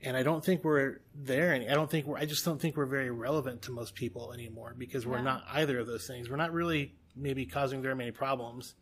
[0.04, 1.54] And I don't think we're there.
[1.54, 2.18] and I don't think we're.
[2.18, 5.24] I just don't think we're very relevant to most people anymore because we're Yeah.
[5.24, 6.30] not either of those things.
[6.30, 8.76] We're not really maybe causing very many problems.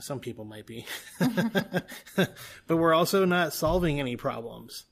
[0.00, 0.84] Some people might be,
[2.16, 2.36] but
[2.68, 4.84] we're also not solving any problems.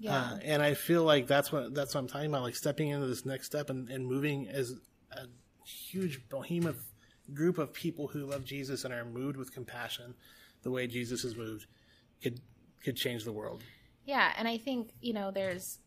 [0.00, 0.16] Yeah.
[0.16, 3.06] Uh, and I feel like that's what that's what I'm talking about, like stepping into
[3.06, 4.74] this next step and, and moving as
[5.12, 5.26] a
[5.64, 6.92] huge behemoth
[7.34, 10.14] group of people who love Jesus and are moved with compassion,
[10.62, 11.66] the way Jesus is moved,
[12.22, 12.40] could
[12.82, 13.62] could change the world.
[14.04, 15.78] Yeah, and I think, you know, there's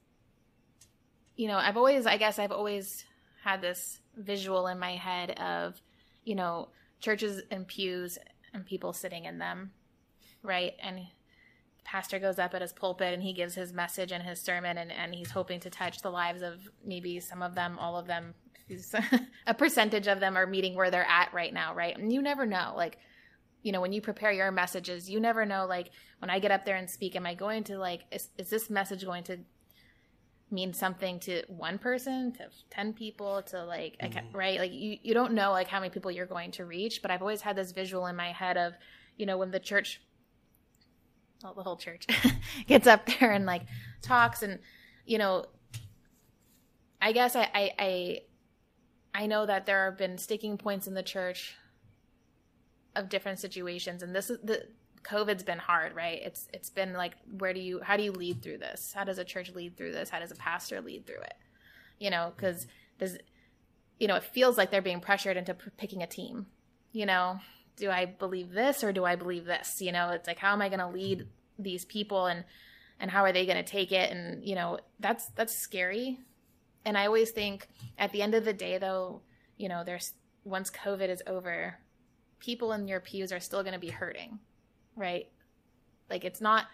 [1.36, 3.05] you know, I've always I guess I've always
[3.43, 5.82] had this visual in my head of,
[6.24, 8.18] you know, churches and pews
[8.53, 9.72] and people sitting in them,
[10.43, 10.74] right?
[10.82, 10.99] And
[11.84, 14.91] pastor goes up at his pulpit and he gives his message and his sermon and,
[14.91, 18.34] and he's hoping to touch the lives of maybe some of them, all of them,
[19.47, 21.97] a percentage of them are meeting where they're at right now, right?
[21.97, 22.74] And you never know.
[22.76, 22.97] Like,
[23.64, 26.66] you know, when you prepare your messages, you never know, like, when I get up
[26.66, 29.39] there and speak, am I going to, like, is, is this message going to
[30.51, 34.35] mean something to one person, to 10 people, to, like, mm-hmm.
[34.35, 34.59] right?
[34.59, 37.01] Like, you, you don't know, like, how many people you're going to reach.
[37.01, 38.73] But I've always had this visual in my head of,
[39.17, 40.01] you know, when the church,
[41.43, 42.05] well, the whole church
[42.67, 43.63] gets up there and, like,
[44.01, 44.59] talks and,
[45.05, 45.45] you know,
[47.01, 48.19] I guess I, I, I
[49.13, 51.55] I know that there have been sticking points in the church
[52.95, 54.67] of different situations, and this is the
[55.03, 56.21] COVID's been hard, right?
[56.23, 58.93] It's it's been like, where do you, how do you lead through this?
[58.93, 60.09] How does a church lead through this?
[60.09, 61.33] How does a pastor lead through it?
[61.99, 62.67] You know, because
[62.99, 63.17] does,
[63.99, 66.47] you know, it feels like they're being pressured into p- picking a team.
[66.91, 67.39] You know,
[67.77, 69.81] do I believe this or do I believe this?
[69.81, 71.27] You know, it's like, how am I going to lead
[71.57, 72.43] these people and
[72.99, 74.11] and how are they going to take it?
[74.11, 76.19] And you know, that's that's scary
[76.85, 79.21] and I always think at the end of the day, though,
[79.57, 81.77] you know, there's once COVID is over,
[82.39, 84.39] people in your pews are still going to be hurting,
[84.95, 85.27] right?
[86.09, 86.65] Like it's not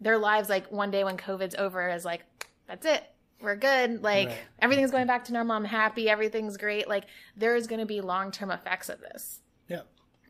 [0.00, 2.24] their lives like one day when COVID's over is like,
[2.66, 3.04] that's it.
[3.40, 4.02] We're good.
[4.02, 4.38] Like right.
[4.60, 5.56] everything's going back to normal.
[5.56, 6.08] I'm happy.
[6.08, 6.88] Everything's great.
[6.88, 7.04] Like
[7.36, 9.40] there's going to be long term effects of this.
[9.68, 9.82] Yeah.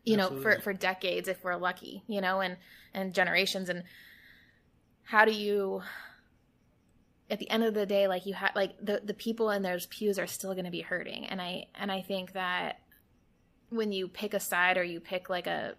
[0.03, 0.37] You absolutely.
[0.37, 2.57] know, for, for decades if we're lucky, you know, and,
[2.93, 3.69] and generations.
[3.69, 3.83] And
[5.03, 5.81] how do you
[7.29, 9.85] at the end of the day like you have like the the people in those
[9.87, 12.79] pews are still going to be hurting and i and i think that
[13.69, 15.73] when you pick a side or you pick like a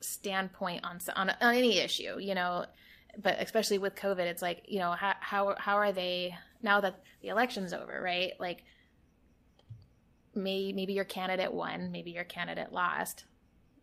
[0.00, 2.64] standpoint on on, on any issue you know
[3.20, 7.00] but especially with covid it's like you know how how how are they now that
[7.22, 8.32] the election's over right?
[8.38, 8.64] Like
[10.34, 13.24] maybe maybe your candidate won maybe your candidate lost.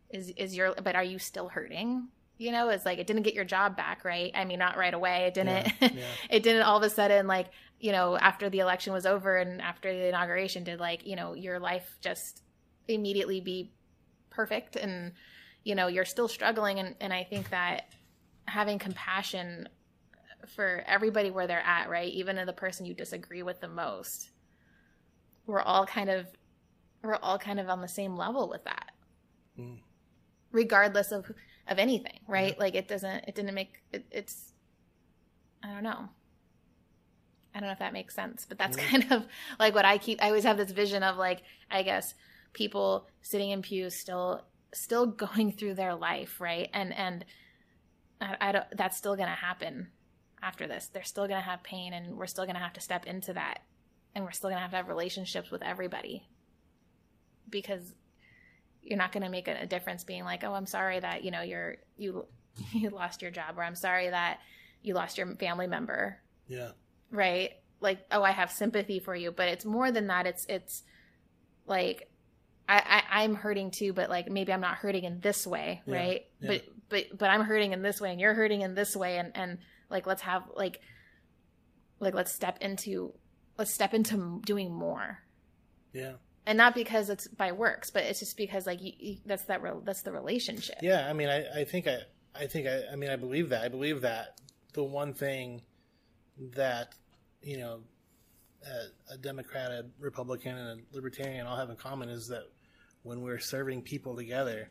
[0.10, 2.08] Is is your but are you still hurting?
[2.38, 4.32] You know it's like it didn't get your job back right?
[4.36, 6.04] I mean not right away it didn't yeah, yeah.
[6.30, 7.48] it didn't all of a sudden like
[7.80, 11.34] you know after the election was over and after the inauguration did like you know
[11.34, 12.42] your life just
[12.88, 13.72] immediately be
[14.30, 15.14] perfect and
[15.66, 17.90] you know you're still struggling and, and i think that
[18.46, 19.68] having compassion
[20.56, 24.30] for everybody where they're at right even the person you disagree with the most
[25.46, 26.28] we're all kind of
[27.04, 28.92] we're all kind of on the same level with that
[29.60, 29.78] mm.
[30.54, 31.30] regardless of
[31.68, 32.54] of anything, right?
[32.56, 32.64] Yeah.
[32.64, 34.54] Like it doesn't, it didn't make it, it's,
[35.64, 36.10] I don't know.
[37.54, 39.26] I don't know if that makes sense, but that's kind of
[39.60, 40.22] like what I keep.
[40.22, 41.42] I always have this vision of like,
[41.72, 42.14] I guess
[42.54, 44.44] people sitting in pews still,
[44.76, 46.70] still going through their life, right?
[46.74, 47.26] And and
[48.22, 48.66] I, I don't.
[48.76, 49.88] That's still going to happen
[50.42, 50.90] after this.
[50.92, 53.34] They're still going to have pain, and we're still going to have to step into
[53.34, 53.60] that,
[54.14, 56.28] and we're still going to have to have relationships with everybody
[57.50, 57.94] because
[58.82, 61.42] you're not going to make a difference being like, "Oh, I'm sorry that, you know,
[61.42, 62.26] you're you
[62.74, 64.40] you lost your job or I'm sorry that
[64.82, 66.72] you lost your family member." Yeah.
[67.12, 67.52] Right?
[67.82, 70.28] Like, "Oh, I have sympathy for you." But it's more than that.
[70.28, 70.84] It's it's
[71.66, 72.10] like
[72.68, 75.96] I, I am hurting too, but like maybe I'm not hurting in this way, yeah.
[75.96, 76.26] right?
[76.40, 76.48] Yeah.
[76.48, 79.32] But but but I'm hurting in this way and you're hurting in this way and
[79.36, 79.60] and
[79.90, 80.82] like let's have like
[82.00, 83.14] like let's step into
[83.58, 85.20] let's step into doing more.
[85.94, 86.14] Yeah
[86.46, 89.62] and not because it's by works, but it's just because like you, you, that's that
[89.62, 90.76] re- that's the relationship.
[90.82, 92.00] Yeah, I mean, I, I think I
[92.36, 94.40] I think I I mean I believe that I believe that
[94.74, 95.62] the one thing
[96.56, 96.94] that
[97.42, 97.80] you know
[98.66, 102.44] a, a Democrat, a Republican, and a Libertarian all have in common is that
[103.06, 104.68] when we're serving people together,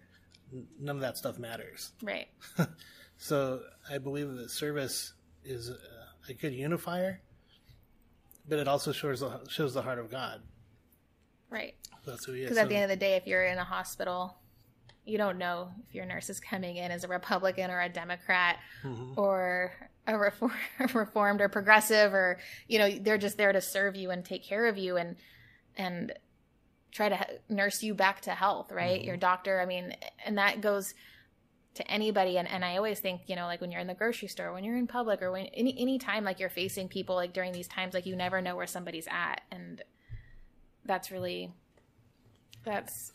[0.81, 1.93] none of that stuff matters.
[2.03, 2.29] Right.
[3.17, 5.15] so I believe that service
[5.45, 5.71] is
[6.29, 7.21] a, good unifier,
[8.49, 10.43] but it also shows shows the heart of God.
[11.49, 11.75] Right.
[12.05, 12.49] That's who he is.
[12.49, 14.37] Because at the end of the day, if you're in a hospital,
[15.05, 18.57] you don't know if your nurse is coming in as a Republican or a Democrat
[18.83, 19.13] mm-hmm.
[19.17, 19.73] or
[20.07, 20.53] a reform,
[20.95, 24.67] reformed or progressive or you know they're just there to serve you and take care
[24.67, 25.17] of you and
[25.77, 26.13] and
[26.95, 29.09] try to nurse you back to health right mm-hmm.
[29.09, 30.95] your doctor i mean and that goes
[31.75, 34.29] to anybody and, and i always think you know like when you're in the grocery
[34.29, 37.35] store when you're in public or when any any time like you're facing people like
[37.35, 39.83] during these times like you never know where somebody's at and
[40.87, 41.53] that's really
[42.65, 43.13] that's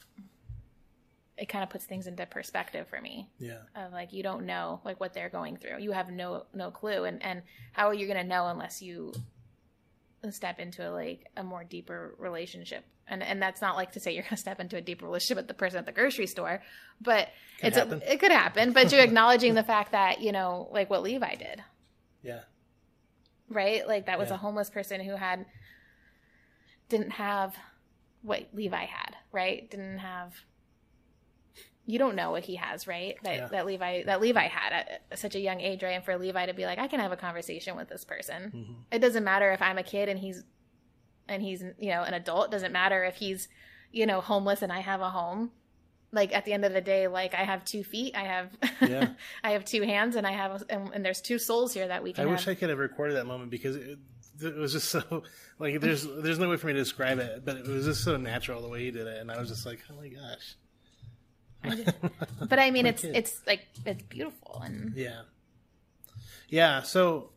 [1.40, 3.30] it kind of puts things into perspective for me.
[3.40, 3.60] Yeah.
[3.76, 5.80] Of like you don't know like what they're going through.
[5.80, 9.14] You have no no clue and and how are you going to know unless you
[10.32, 12.84] step into a, like a more deeper relationship.
[13.08, 15.38] And and that's not like to say you're going to step into a deeper relationship
[15.38, 16.62] with the person at the grocery store,
[17.02, 20.70] but could it's a, it could happen, but you're acknowledging the fact that, you know,
[20.72, 21.64] like what Levi did.
[22.22, 22.42] Yeah.
[23.50, 23.88] Right?
[23.88, 24.36] Like that was yeah.
[24.36, 25.46] a homeless person who had
[26.88, 27.56] didn't have
[28.22, 29.70] what Levi had, right?
[29.72, 30.36] Didn't have
[31.90, 33.16] you don't know what he has, right?
[33.24, 33.48] That Yeah.
[33.48, 34.74] that Levi that Levi had
[35.12, 35.92] at such a young age, right?
[35.96, 38.52] And for Levi to be like, I can have a conversation with this person.
[38.56, 38.96] Mhm.
[38.96, 40.44] It doesn't matter if I'm a kid and he's
[41.28, 42.46] and he's you know an adult.
[42.48, 43.48] It doesn't matter if he's
[43.92, 45.52] you know homeless and I have a home.
[46.12, 48.50] Like at the end of the day, like I have two feet, I have
[48.82, 49.10] Yeah.
[49.44, 52.14] I have two hands, and I have and, and there's two souls here that we
[52.14, 52.22] can.
[52.22, 52.32] I can.
[52.32, 52.56] wish have.
[52.58, 53.98] I could have recorded that moment because it,
[54.42, 55.24] it was just so
[55.60, 58.16] like there's there's no way for me to describe it, but it was just so
[58.18, 60.56] natural the way he did it, and I was just like, oh my gosh.
[61.64, 61.98] I just-
[62.48, 63.16] but I mean, it's kid.
[63.16, 65.22] it's like it's beautiful and Yeah.
[66.48, 66.82] Yeah.
[66.82, 67.32] So,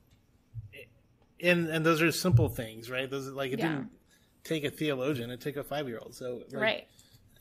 [1.41, 3.11] and and those are simple things, right?
[3.11, 3.69] Those like it Yeah.
[3.69, 3.91] didn't
[4.45, 6.15] take a theologian; it took a five year old.
[6.15, 6.89] So like, right.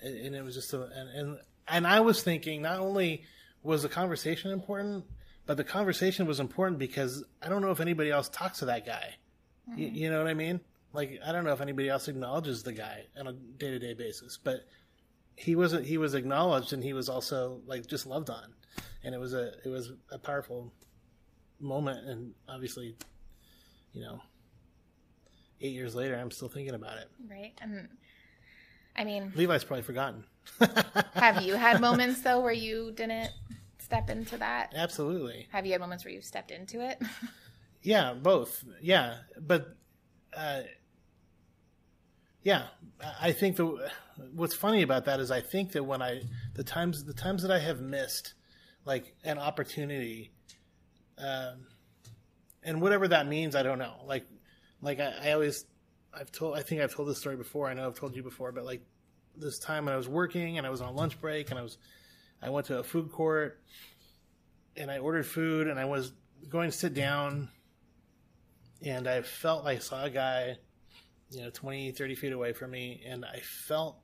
[0.02, 3.24] and, it was just a and, and and I was thinking not only
[3.64, 5.06] was the conversation important,
[5.46, 8.86] but the conversation was important because I don't know if anybody else talks to that
[8.86, 9.16] guy.
[9.76, 9.96] You, mm-hmm.
[9.96, 10.60] you know what I mean?
[10.94, 13.94] Like I don't know if anybody else acknowledges the guy on a day to day
[13.94, 14.66] basis, but
[15.36, 18.54] he wasn't he was acknowledged and he was also like just loved on,
[19.04, 20.72] and it was a it was a powerful
[21.60, 22.96] moment, and obviously,
[23.94, 24.22] you know,
[25.62, 27.10] eight years later, I'm still thinking about it.
[27.30, 27.54] Right.
[27.62, 27.88] And
[28.96, 30.26] I mean, Levi's probably forgotten.
[31.14, 33.32] have you had moments though where you didn't
[33.80, 34.74] step into that?
[34.76, 35.48] Absolutely.
[35.52, 37.02] Have you had moments where you stepped into it?
[37.84, 38.64] Yeah, both.
[38.82, 39.76] Yeah, but
[40.36, 40.62] uh,
[42.44, 42.68] yeah,
[43.22, 43.90] I- think the
[44.34, 46.24] what's funny about that is I think that when I
[46.54, 48.34] the times the times that I have missed
[48.86, 50.32] like an opportunity,
[51.18, 51.68] um,
[52.64, 53.94] and whatever that means, I don't know.
[54.06, 54.26] Like,
[54.82, 55.66] like I, I always
[56.14, 57.68] I've told I think I've told this story before.
[57.70, 58.82] I know I've told you before, but like
[59.36, 61.78] this time when I was working and I was on lunch break and I was
[62.42, 63.62] I went to a food court
[64.76, 66.12] and I ordered food and I was
[66.50, 67.50] going to sit down
[68.84, 70.58] and I felt I saw a guy,
[71.32, 73.98] you know, 20, 30 feet away from me, and I felt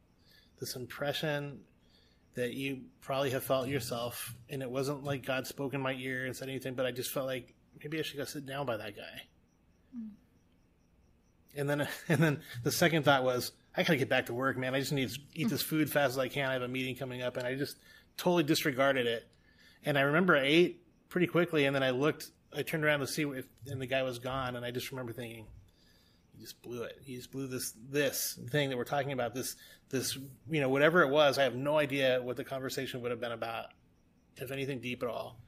[0.60, 1.60] this impression
[2.36, 6.26] that you probably have felt yourself, and it wasn't like God spoke in my ear
[6.26, 8.78] and said anything, but I just felt like maybe I should go sit down by
[8.78, 9.22] that guy.
[9.94, 10.08] Hmm.
[11.56, 14.74] And then, and then the second thought was, I gotta get back to work, man.
[14.74, 15.70] I just need to eat this hmm.
[15.70, 16.50] food fast as I can.
[16.50, 17.78] I have a meeting coming up, and I just
[18.18, 19.28] totally disregarded it.
[19.84, 23.08] And I remember I ate pretty quickly, and then I looked, I turned around to
[23.08, 25.48] see if, and the guy was gone, and I just remember thinking,
[26.38, 27.00] he just blew it.
[27.04, 29.34] He just blew this this thing that we're talking about.
[29.34, 29.56] This
[29.90, 30.18] this
[30.50, 31.38] you know whatever it was.
[31.38, 33.68] I have no idea what the conversation would have been about,
[34.36, 35.40] if anything deep at all.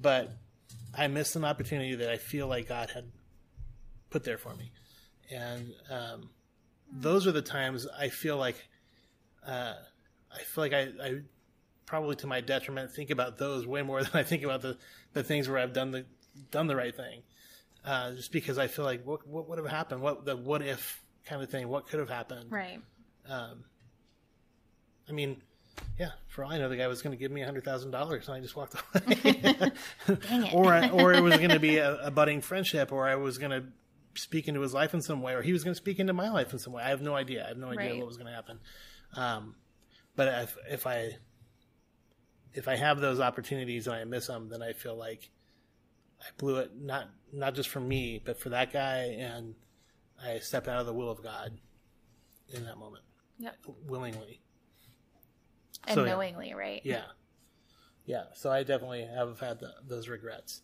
[0.00, 0.30] But
[0.96, 3.10] I missed an opportunity that I feel like God had
[4.10, 4.70] put there for me,
[5.30, 6.30] and um,
[6.92, 8.56] those are the times I feel like
[9.46, 9.74] uh,
[10.32, 11.20] I feel like I, I
[11.86, 14.78] probably to my detriment think about those way more than I think about the,
[15.12, 16.06] the things where I've done the
[16.50, 17.22] done the right thing.
[17.84, 20.00] Uh, just because I feel like what what would have happened?
[20.02, 21.68] What the what if kind of thing?
[21.68, 22.50] What could have happened?
[22.52, 22.80] right.
[23.28, 23.64] Um,
[25.08, 25.42] I mean,
[25.98, 26.10] yeah.
[26.28, 28.28] For all I know, the guy was going to give me a hundred thousand dollars,
[28.28, 29.72] and I just walked away.
[30.52, 33.38] Or I, or it was going to be a, a budding friendship, or I was
[33.38, 33.64] going to
[34.14, 36.30] speak into his life in some way, or he was going to speak into my
[36.30, 36.82] life in some way.
[36.82, 37.44] I have no idea.
[37.44, 37.98] I have no idea Right.
[37.98, 38.58] what was going to happen.
[39.16, 39.54] Um,
[40.14, 41.16] but if if I
[42.54, 45.30] if I have those opportunities and I miss them, then I feel like
[46.20, 49.54] I blew it not not just for me, but for that guy, and
[50.22, 51.58] I stepped out of the will of God
[52.52, 53.04] in that moment
[53.38, 53.56] Yep.
[53.86, 54.40] willingly.
[55.86, 56.10] And So, yeah.
[56.12, 56.80] knowingly, right?
[56.84, 57.04] Yeah,
[58.04, 58.24] yeah.
[58.34, 60.62] So I definitely have had the, those regrets,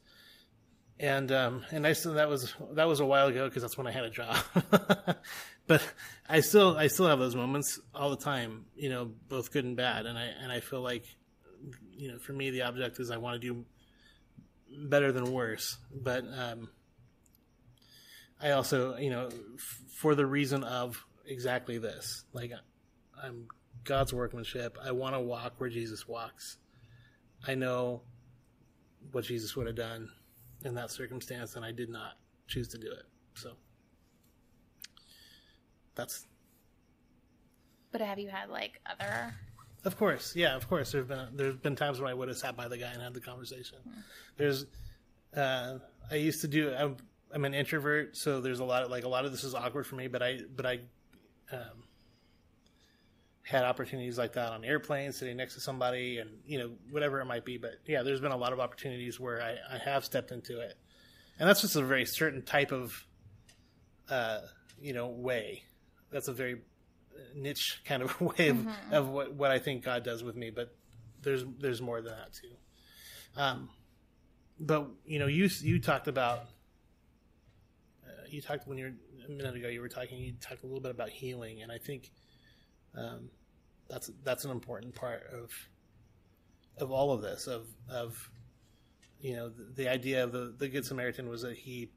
[1.00, 3.86] and um, and I still that was that was a while ago because that's when
[3.86, 4.36] I had a job.
[5.66, 5.82] but
[6.28, 9.76] I still I still have those moments all the time, you know, both good and
[9.76, 11.04] bad, and I and I feel like,
[11.96, 13.64] you know, for me the object is I want to do
[14.70, 16.68] better than worse, but um,
[18.40, 22.52] I also you know f- for the reason of exactly this, like
[23.22, 23.48] I'm
[23.84, 24.78] God's workmanship.
[24.82, 26.58] I want to walk where Jesus walks.
[27.46, 28.02] I know
[29.12, 30.10] what Jesus would have done
[30.64, 32.12] in that circumstance, and I did not
[32.46, 33.04] choose to do it.
[33.34, 33.52] So
[35.94, 36.26] that's,
[37.92, 39.34] But have you had like other?
[39.84, 40.92] Of course, yeah, of course.
[40.92, 43.14] There've been there's been times when I would have sat by the guy and had
[43.14, 43.78] the conversation.
[44.36, 44.66] There's,
[45.36, 45.78] uh,
[46.10, 46.74] I used to do.
[46.74, 46.96] I'm,
[47.32, 49.86] I'm an introvert, so there's a lot of like a lot of this is awkward
[49.86, 50.08] for me.
[50.08, 50.80] But I but I
[51.52, 51.84] um,
[53.42, 57.24] had opportunities like that on airplanes, sitting next to somebody, and you know whatever it
[57.24, 57.56] might be.
[57.56, 60.74] But yeah, there's been a lot of opportunities where I, I have stepped into it,
[61.38, 63.06] and that's just a very certain type of,
[64.10, 64.40] uh,
[64.80, 65.62] you know, way.
[66.10, 66.62] That's a very
[67.34, 70.50] niche kind of way of, of what, what I think God does with me.
[70.50, 70.74] But
[71.22, 72.54] there's there's more than that too.
[73.36, 73.70] Um,
[74.60, 76.40] but you know, you you talked about
[78.04, 78.92] uh, you talked when you were
[79.26, 79.68] a minute ago.
[79.68, 80.18] You were talking.
[80.18, 82.10] You talked a little bit about healing, and I think
[82.94, 83.30] Um,
[83.88, 85.50] that's that's an important part of
[86.78, 87.46] of all of this.
[87.46, 88.30] Of of
[89.20, 91.90] you know the, the idea of the the Good Samaritan was that he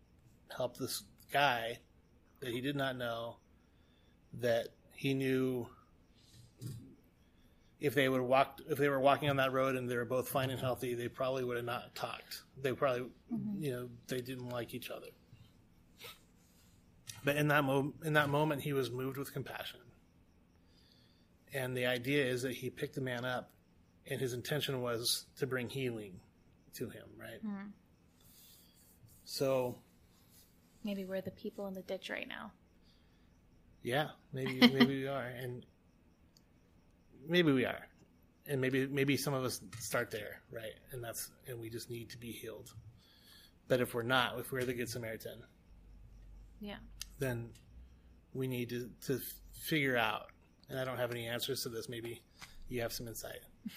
[0.55, 1.79] helped this guy
[2.41, 3.37] that he did not know
[4.33, 4.69] that
[5.01, 5.67] he knew
[7.79, 10.29] if they would walk if they were walking on that road and they were both
[10.29, 12.43] fine and healthy they probably would have not talked.
[12.61, 13.63] They probably mm-hmm.
[13.63, 15.07] you know they didn't like each other.
[17.23, 19.79] But in that mo- in that moment he was moved with compassion.
[21.51, 23.49] And the idea is that he picked the man up
[24.07, 26.19] and his intention was to bring healing
[26.75, 27.43] to him right?
[27.43, 27.69] Mm-hmm.
[29.25, 29.79] So
[30.83, 32.51] Maybe we're the people in the ditch right now.
[33.83, 35.65] Yeah, maybe maybe we are, and
[37.27, 37.87] maybe we are,
[38.45, 40.73] and maybe maybe some of us start there, right?
[40.91, 42.73] And that's and we just need to be healed.
[43.67, 45.43] But if we're not, if we're the good Samaritan,
[46.59, 46.77] Yeah.
[47.19, 47.51] then
[48.33, 49.19] we need to to
[49.53, 50.27] figure out.
[50.69, 51.89] And I don't have any answers to this.
[51.89, 52.21] Maybe
[52.69, 53.39] you have some insight.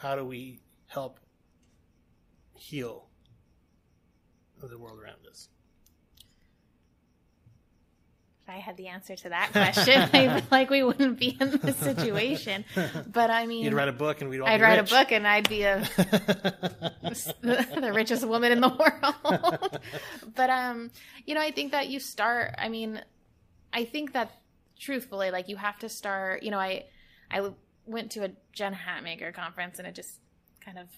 [0.00, 1.20] How do we help
[2.56, 3.08] heal
[4.60, 5.48] the world around us?
[8.46, 11.58] If I had the answer to that question, I feel like we wouldn't be in
[11.62, 12.66] this situation.
[13.10, 14.92] But I mean, You'd write a book, and we'd all I'd write rich.
[14.92, 15.78] a book and I'd be a
[17.40, 19.78] the richest woman in the world.
[20.34, 20.90] but um,
[21.24, 22.54] you know, I think that you start.
[22.58, 23.00] I mean,
[23.72, 24.30] I think that
[24.78, 26.42] truthfully, like you have to start.
[26.42, 26.84] You know, I
[27.30, 27.50] I
[27.86, 30.20] went to a Jen Hatmaker conference and it just
[30.62, 30.88] kind of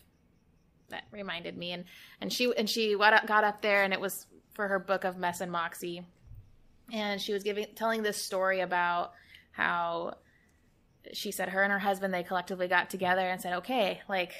[0.88, 1.84] that reminded me and
[2.20, 5.04] and she and she got up, got up there and it was for her book
[5.04, 6.04] of mess and moxie
[6.92, 9.12] and she was giving telling this story about
[9.52, 10.14] how
[11.12, 14.32] she said her and her husband they collectively got together and said okay like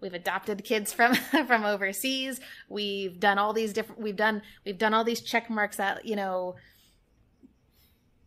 [0.00, 1.14] we've adopted kids from
[1.46, 2.40] from overseas.
[2.68, 6.16] We've done all these different we've done we've done all these check marks that you
[6.16, 6.56] know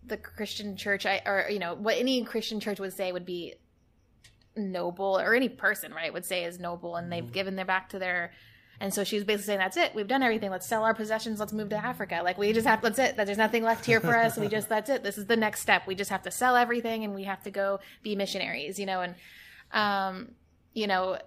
[0.03, 3.53] the christian church I, or you know what any christian church would say would be
[4.55, 6.95] noble or any person right would say is noble.
[6.95, 7.33] And they've mm-hmm.
[7.33, 8.31] given their back to their
[8.81, 9.93] and so she was basically saying that's it.
[9.93, 10.49] We've done everything.
[10.49, 11.39] Let's sell our possessions.
[11.39, 12.21] Let's move to africa.
[12.23, 13.15] Like we just have that's it.
[13.15, 14.37] That there's nothing left here for us.
[14.37, 15.03] We just that's it.
[15.03, 15.85] This is the next step.
[15.85, 19.01] We just have to sell everything and we have to go be missionaries you know
[19.01, 19.15] and
[19.71, 20.31] um
[20.73, 21.19] you know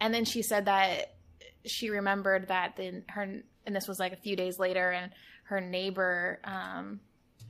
[0.00, 1.14] and then she said that
[1.66, 5.12] she remembered that then her and this was like a few days later and
[5.44, 6.98] her neighbor um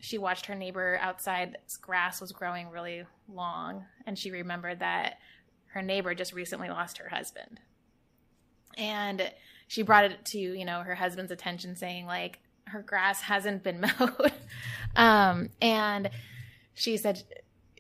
[0.01, 1.57] she watched her neighbor outside.
[1.81, 5.19] Grass was growing really long and she remembered that
[5.67, 7.61] her neighbor just recently lost her husband.
[8.77, 9.31] And
[9.73, 13.81] she brought it to you know her husband's attention saying like her grass hasn't been
[13.99, 14.33] mowed.
[14.95, 16.11] Um and
[16.75, 17.23] she said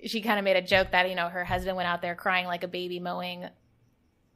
[0.07, 2.47] she kind of made a joke that you know her husband went out there crying
[2.47, 3.47] like a baby mowing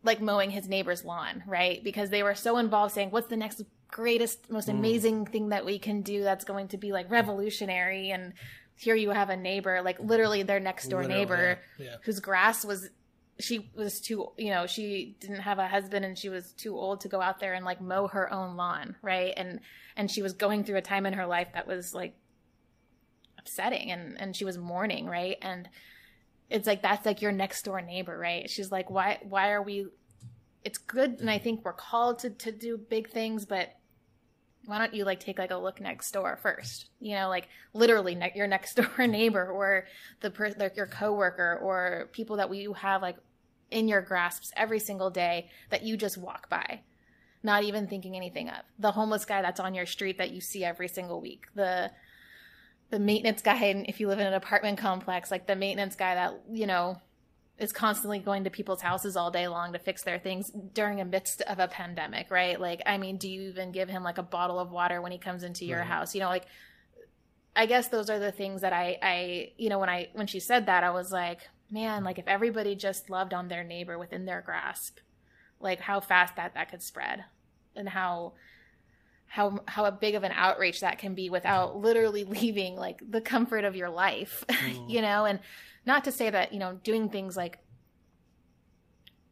[0.02, 1.82] like mowing his neighbor's lawn right?
[1.82, 5.78] Because they were so involved saying what's the next greatest most amazing thing that we
[5.78, 8.11] can do that's going to be like revolutionary?
[8.11, 8.34] And
[8.76, 11.96] here you have a neighbor like literally their next door Literally, neighbor yeah, yeah.
[12.02, 12.90] whose grass was
[13.39, 17.01] she was too you know she didn't have a husband and she was too old
[17.03, 19.34] to go out there and like mow her own lawn right?
[19.37, 19.61] And
[19.97, 22.14] and she was going through a time in her life that was like
[23.39, 25.37] upsetting and and she was mourning right?
[25.43, 25.68] And
[26.49, 28.49] it's like that's like your next door neighbor right?
[28.49, 29.87] She's like why why are we
[30.66, 33.76] it's good and i think we're called to to do big things but
[34.67, 36.91] why don't you like take like a look next door first?
[37.01, 39.87] You know like literally ne- your next door neighbor or
[40.21, 43.17] the per- like your coworker or people that you have like
[43.71, 46.81] in your grasps every single day that you just walk by
[47.47, 50.64] not even thinking anything of the homeless guy that's on your street that you see
[50.64, 51.47] every single week.
[51.55, 51.91] The
[52.91, 56.14] the maintenance guy and if you live in an apartment complex like the maintenance guy
[56.14, 57.01] that you know
[57.59, 61.04] is constantly going to people's houses all day long to fix their things during a
[61.04, 62.61] midst of a pandemic right?
[62.61, 65.18] Like i mean do you even give him like a bottle of water when he
[65.18, 66.14] comes into your house?
[66.14, 66.46] You know like
[67.54, 70.38] i guess those are the things that i i you know when i when she
[70.38, 71.40] said that i was like
[71.70, 74.98] man like if everybody just loved on their neighbor within their grasp
[75.59, 77.24] like how fast that that could spread
[77.74, 78.34] and how
[79.26, 83.64] how how big of an outreach that can be without literally leaving like the comfort
[83.64, 84.44] of your life
[84.88, 85.24] you know?
[85.24, 85.40] And
[85.87, 87.59] not to say that you know doing things like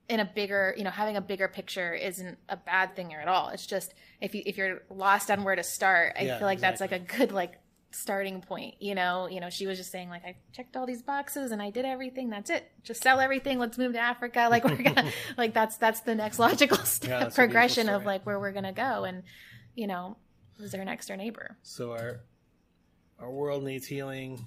[0.09, 3.48] in a bigger you know having a bigger picture isn't a bad thing at all.
[3.48, 6.61] It's just if you if you're lost on where to start i Yeah, feel like
[6.61, 7.55] that's like a good like
[7.90, 9.28] starting point you know?
[9.28, 11.84] You know she was just saying like i checked all these boxes and i did
[11.84, 12.28] everything.
[12.28, 12.70] That's it.
[12.82, 13.59] Just sell everything.
[13.59, 14.46] Let's move to africa.
[14.50, 18.38] Like we're gonna like that's that's the next logical step beautiful progression of like where
[18.38, 19.22] we're gonna go and
[19.74, 20.16] you know
[20.59, 21.57] who's our next door neighbor.
[21.62, 22.20] So our
[23.18, 24.44] our world needs healing,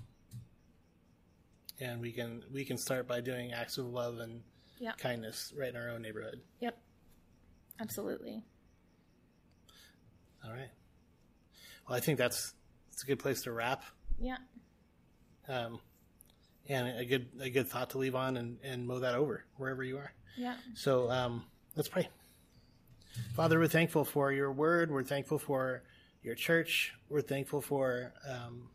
[1.80, 4.42] and we can we can start by doing acts of love and
[4.80, 4.94] Yeah.
[4.94, 6.42] kindness right in our own neighborhood.
[6.60, 6.78] yep
[7.80, 8.44] absolutely
[10.46, 10.70] All right.
[11.88, 12.54] Well, I think that's
[12.92, 13.84] it's a good place to wrap.
[14.20, 14.38] yeah
[15.48, 15.80] Um,
[16.70, 19.84] and a good a good thought to leave on and, and mow that over wherever
[19.84, 20.12] you are.
[20.38, 20.56] Yeah.
[20.76, 22.08] So um, let's pray.
[23.36, 24.92] Father, we're thankful for your word.
[24.92, 25.82] We're thankful for
[26.22, 26.94] your church.
[27.10, 28.70] We're thankful for um,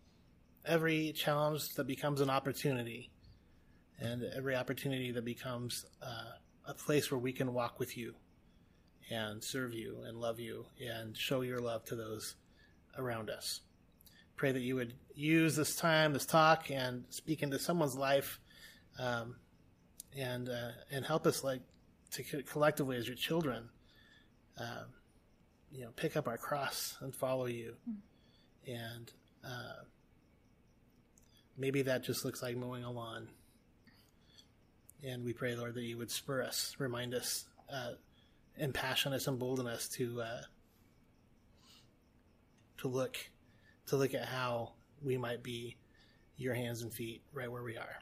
[0.65, 3.11] every challenge that becomes an opportunity
[3.99, 6.33] and every opportunity that becomes uh,
[6.67, 8.15] a place where we can walk with you
[9.11, 12.37] and serve you and love you and show your love to those
[12.99, 13.61] around us.
[14.37, 18.41] Pray that you would use this time, this talk, and speak into someone's life,
[18.99, 19.37] um,
[20.17, 21.61] and uh, and help us like
[22.13, 23.69] to collectively as your children,
[24.59, 24.87] um,
[25.71, 27.75] you know, pick up our cross and follow you,
[28.67, 29.13] and
[29.45, 29.85] uh,
[31.57, 33.28] maybe that just looks like mowing a lawn.
[35.05, 37.92] And we pray, Lord, that you would spur us, remind us, uh,
[38.57, 40.40] impassion us, embolden us to uh,
[42.78, 43.16] to look
[43.86, 44.72] to look at how
[45.03, 45.76] we might be
[46.36, 47.98] your hands and feet right where we are.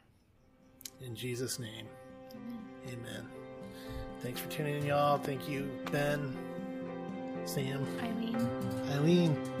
[1.01, 1.87] In Jesus' name,
[2.87, 2.99] amen.
[2.99, 3.27] amen.
[4.21, 5.17] Thanks for tuning in, y'all.
[5.17, 6.37] Thank you, Ben,
[7.45, 8.49] Sam, Eileen.
[8.91, 9.60] Eileen.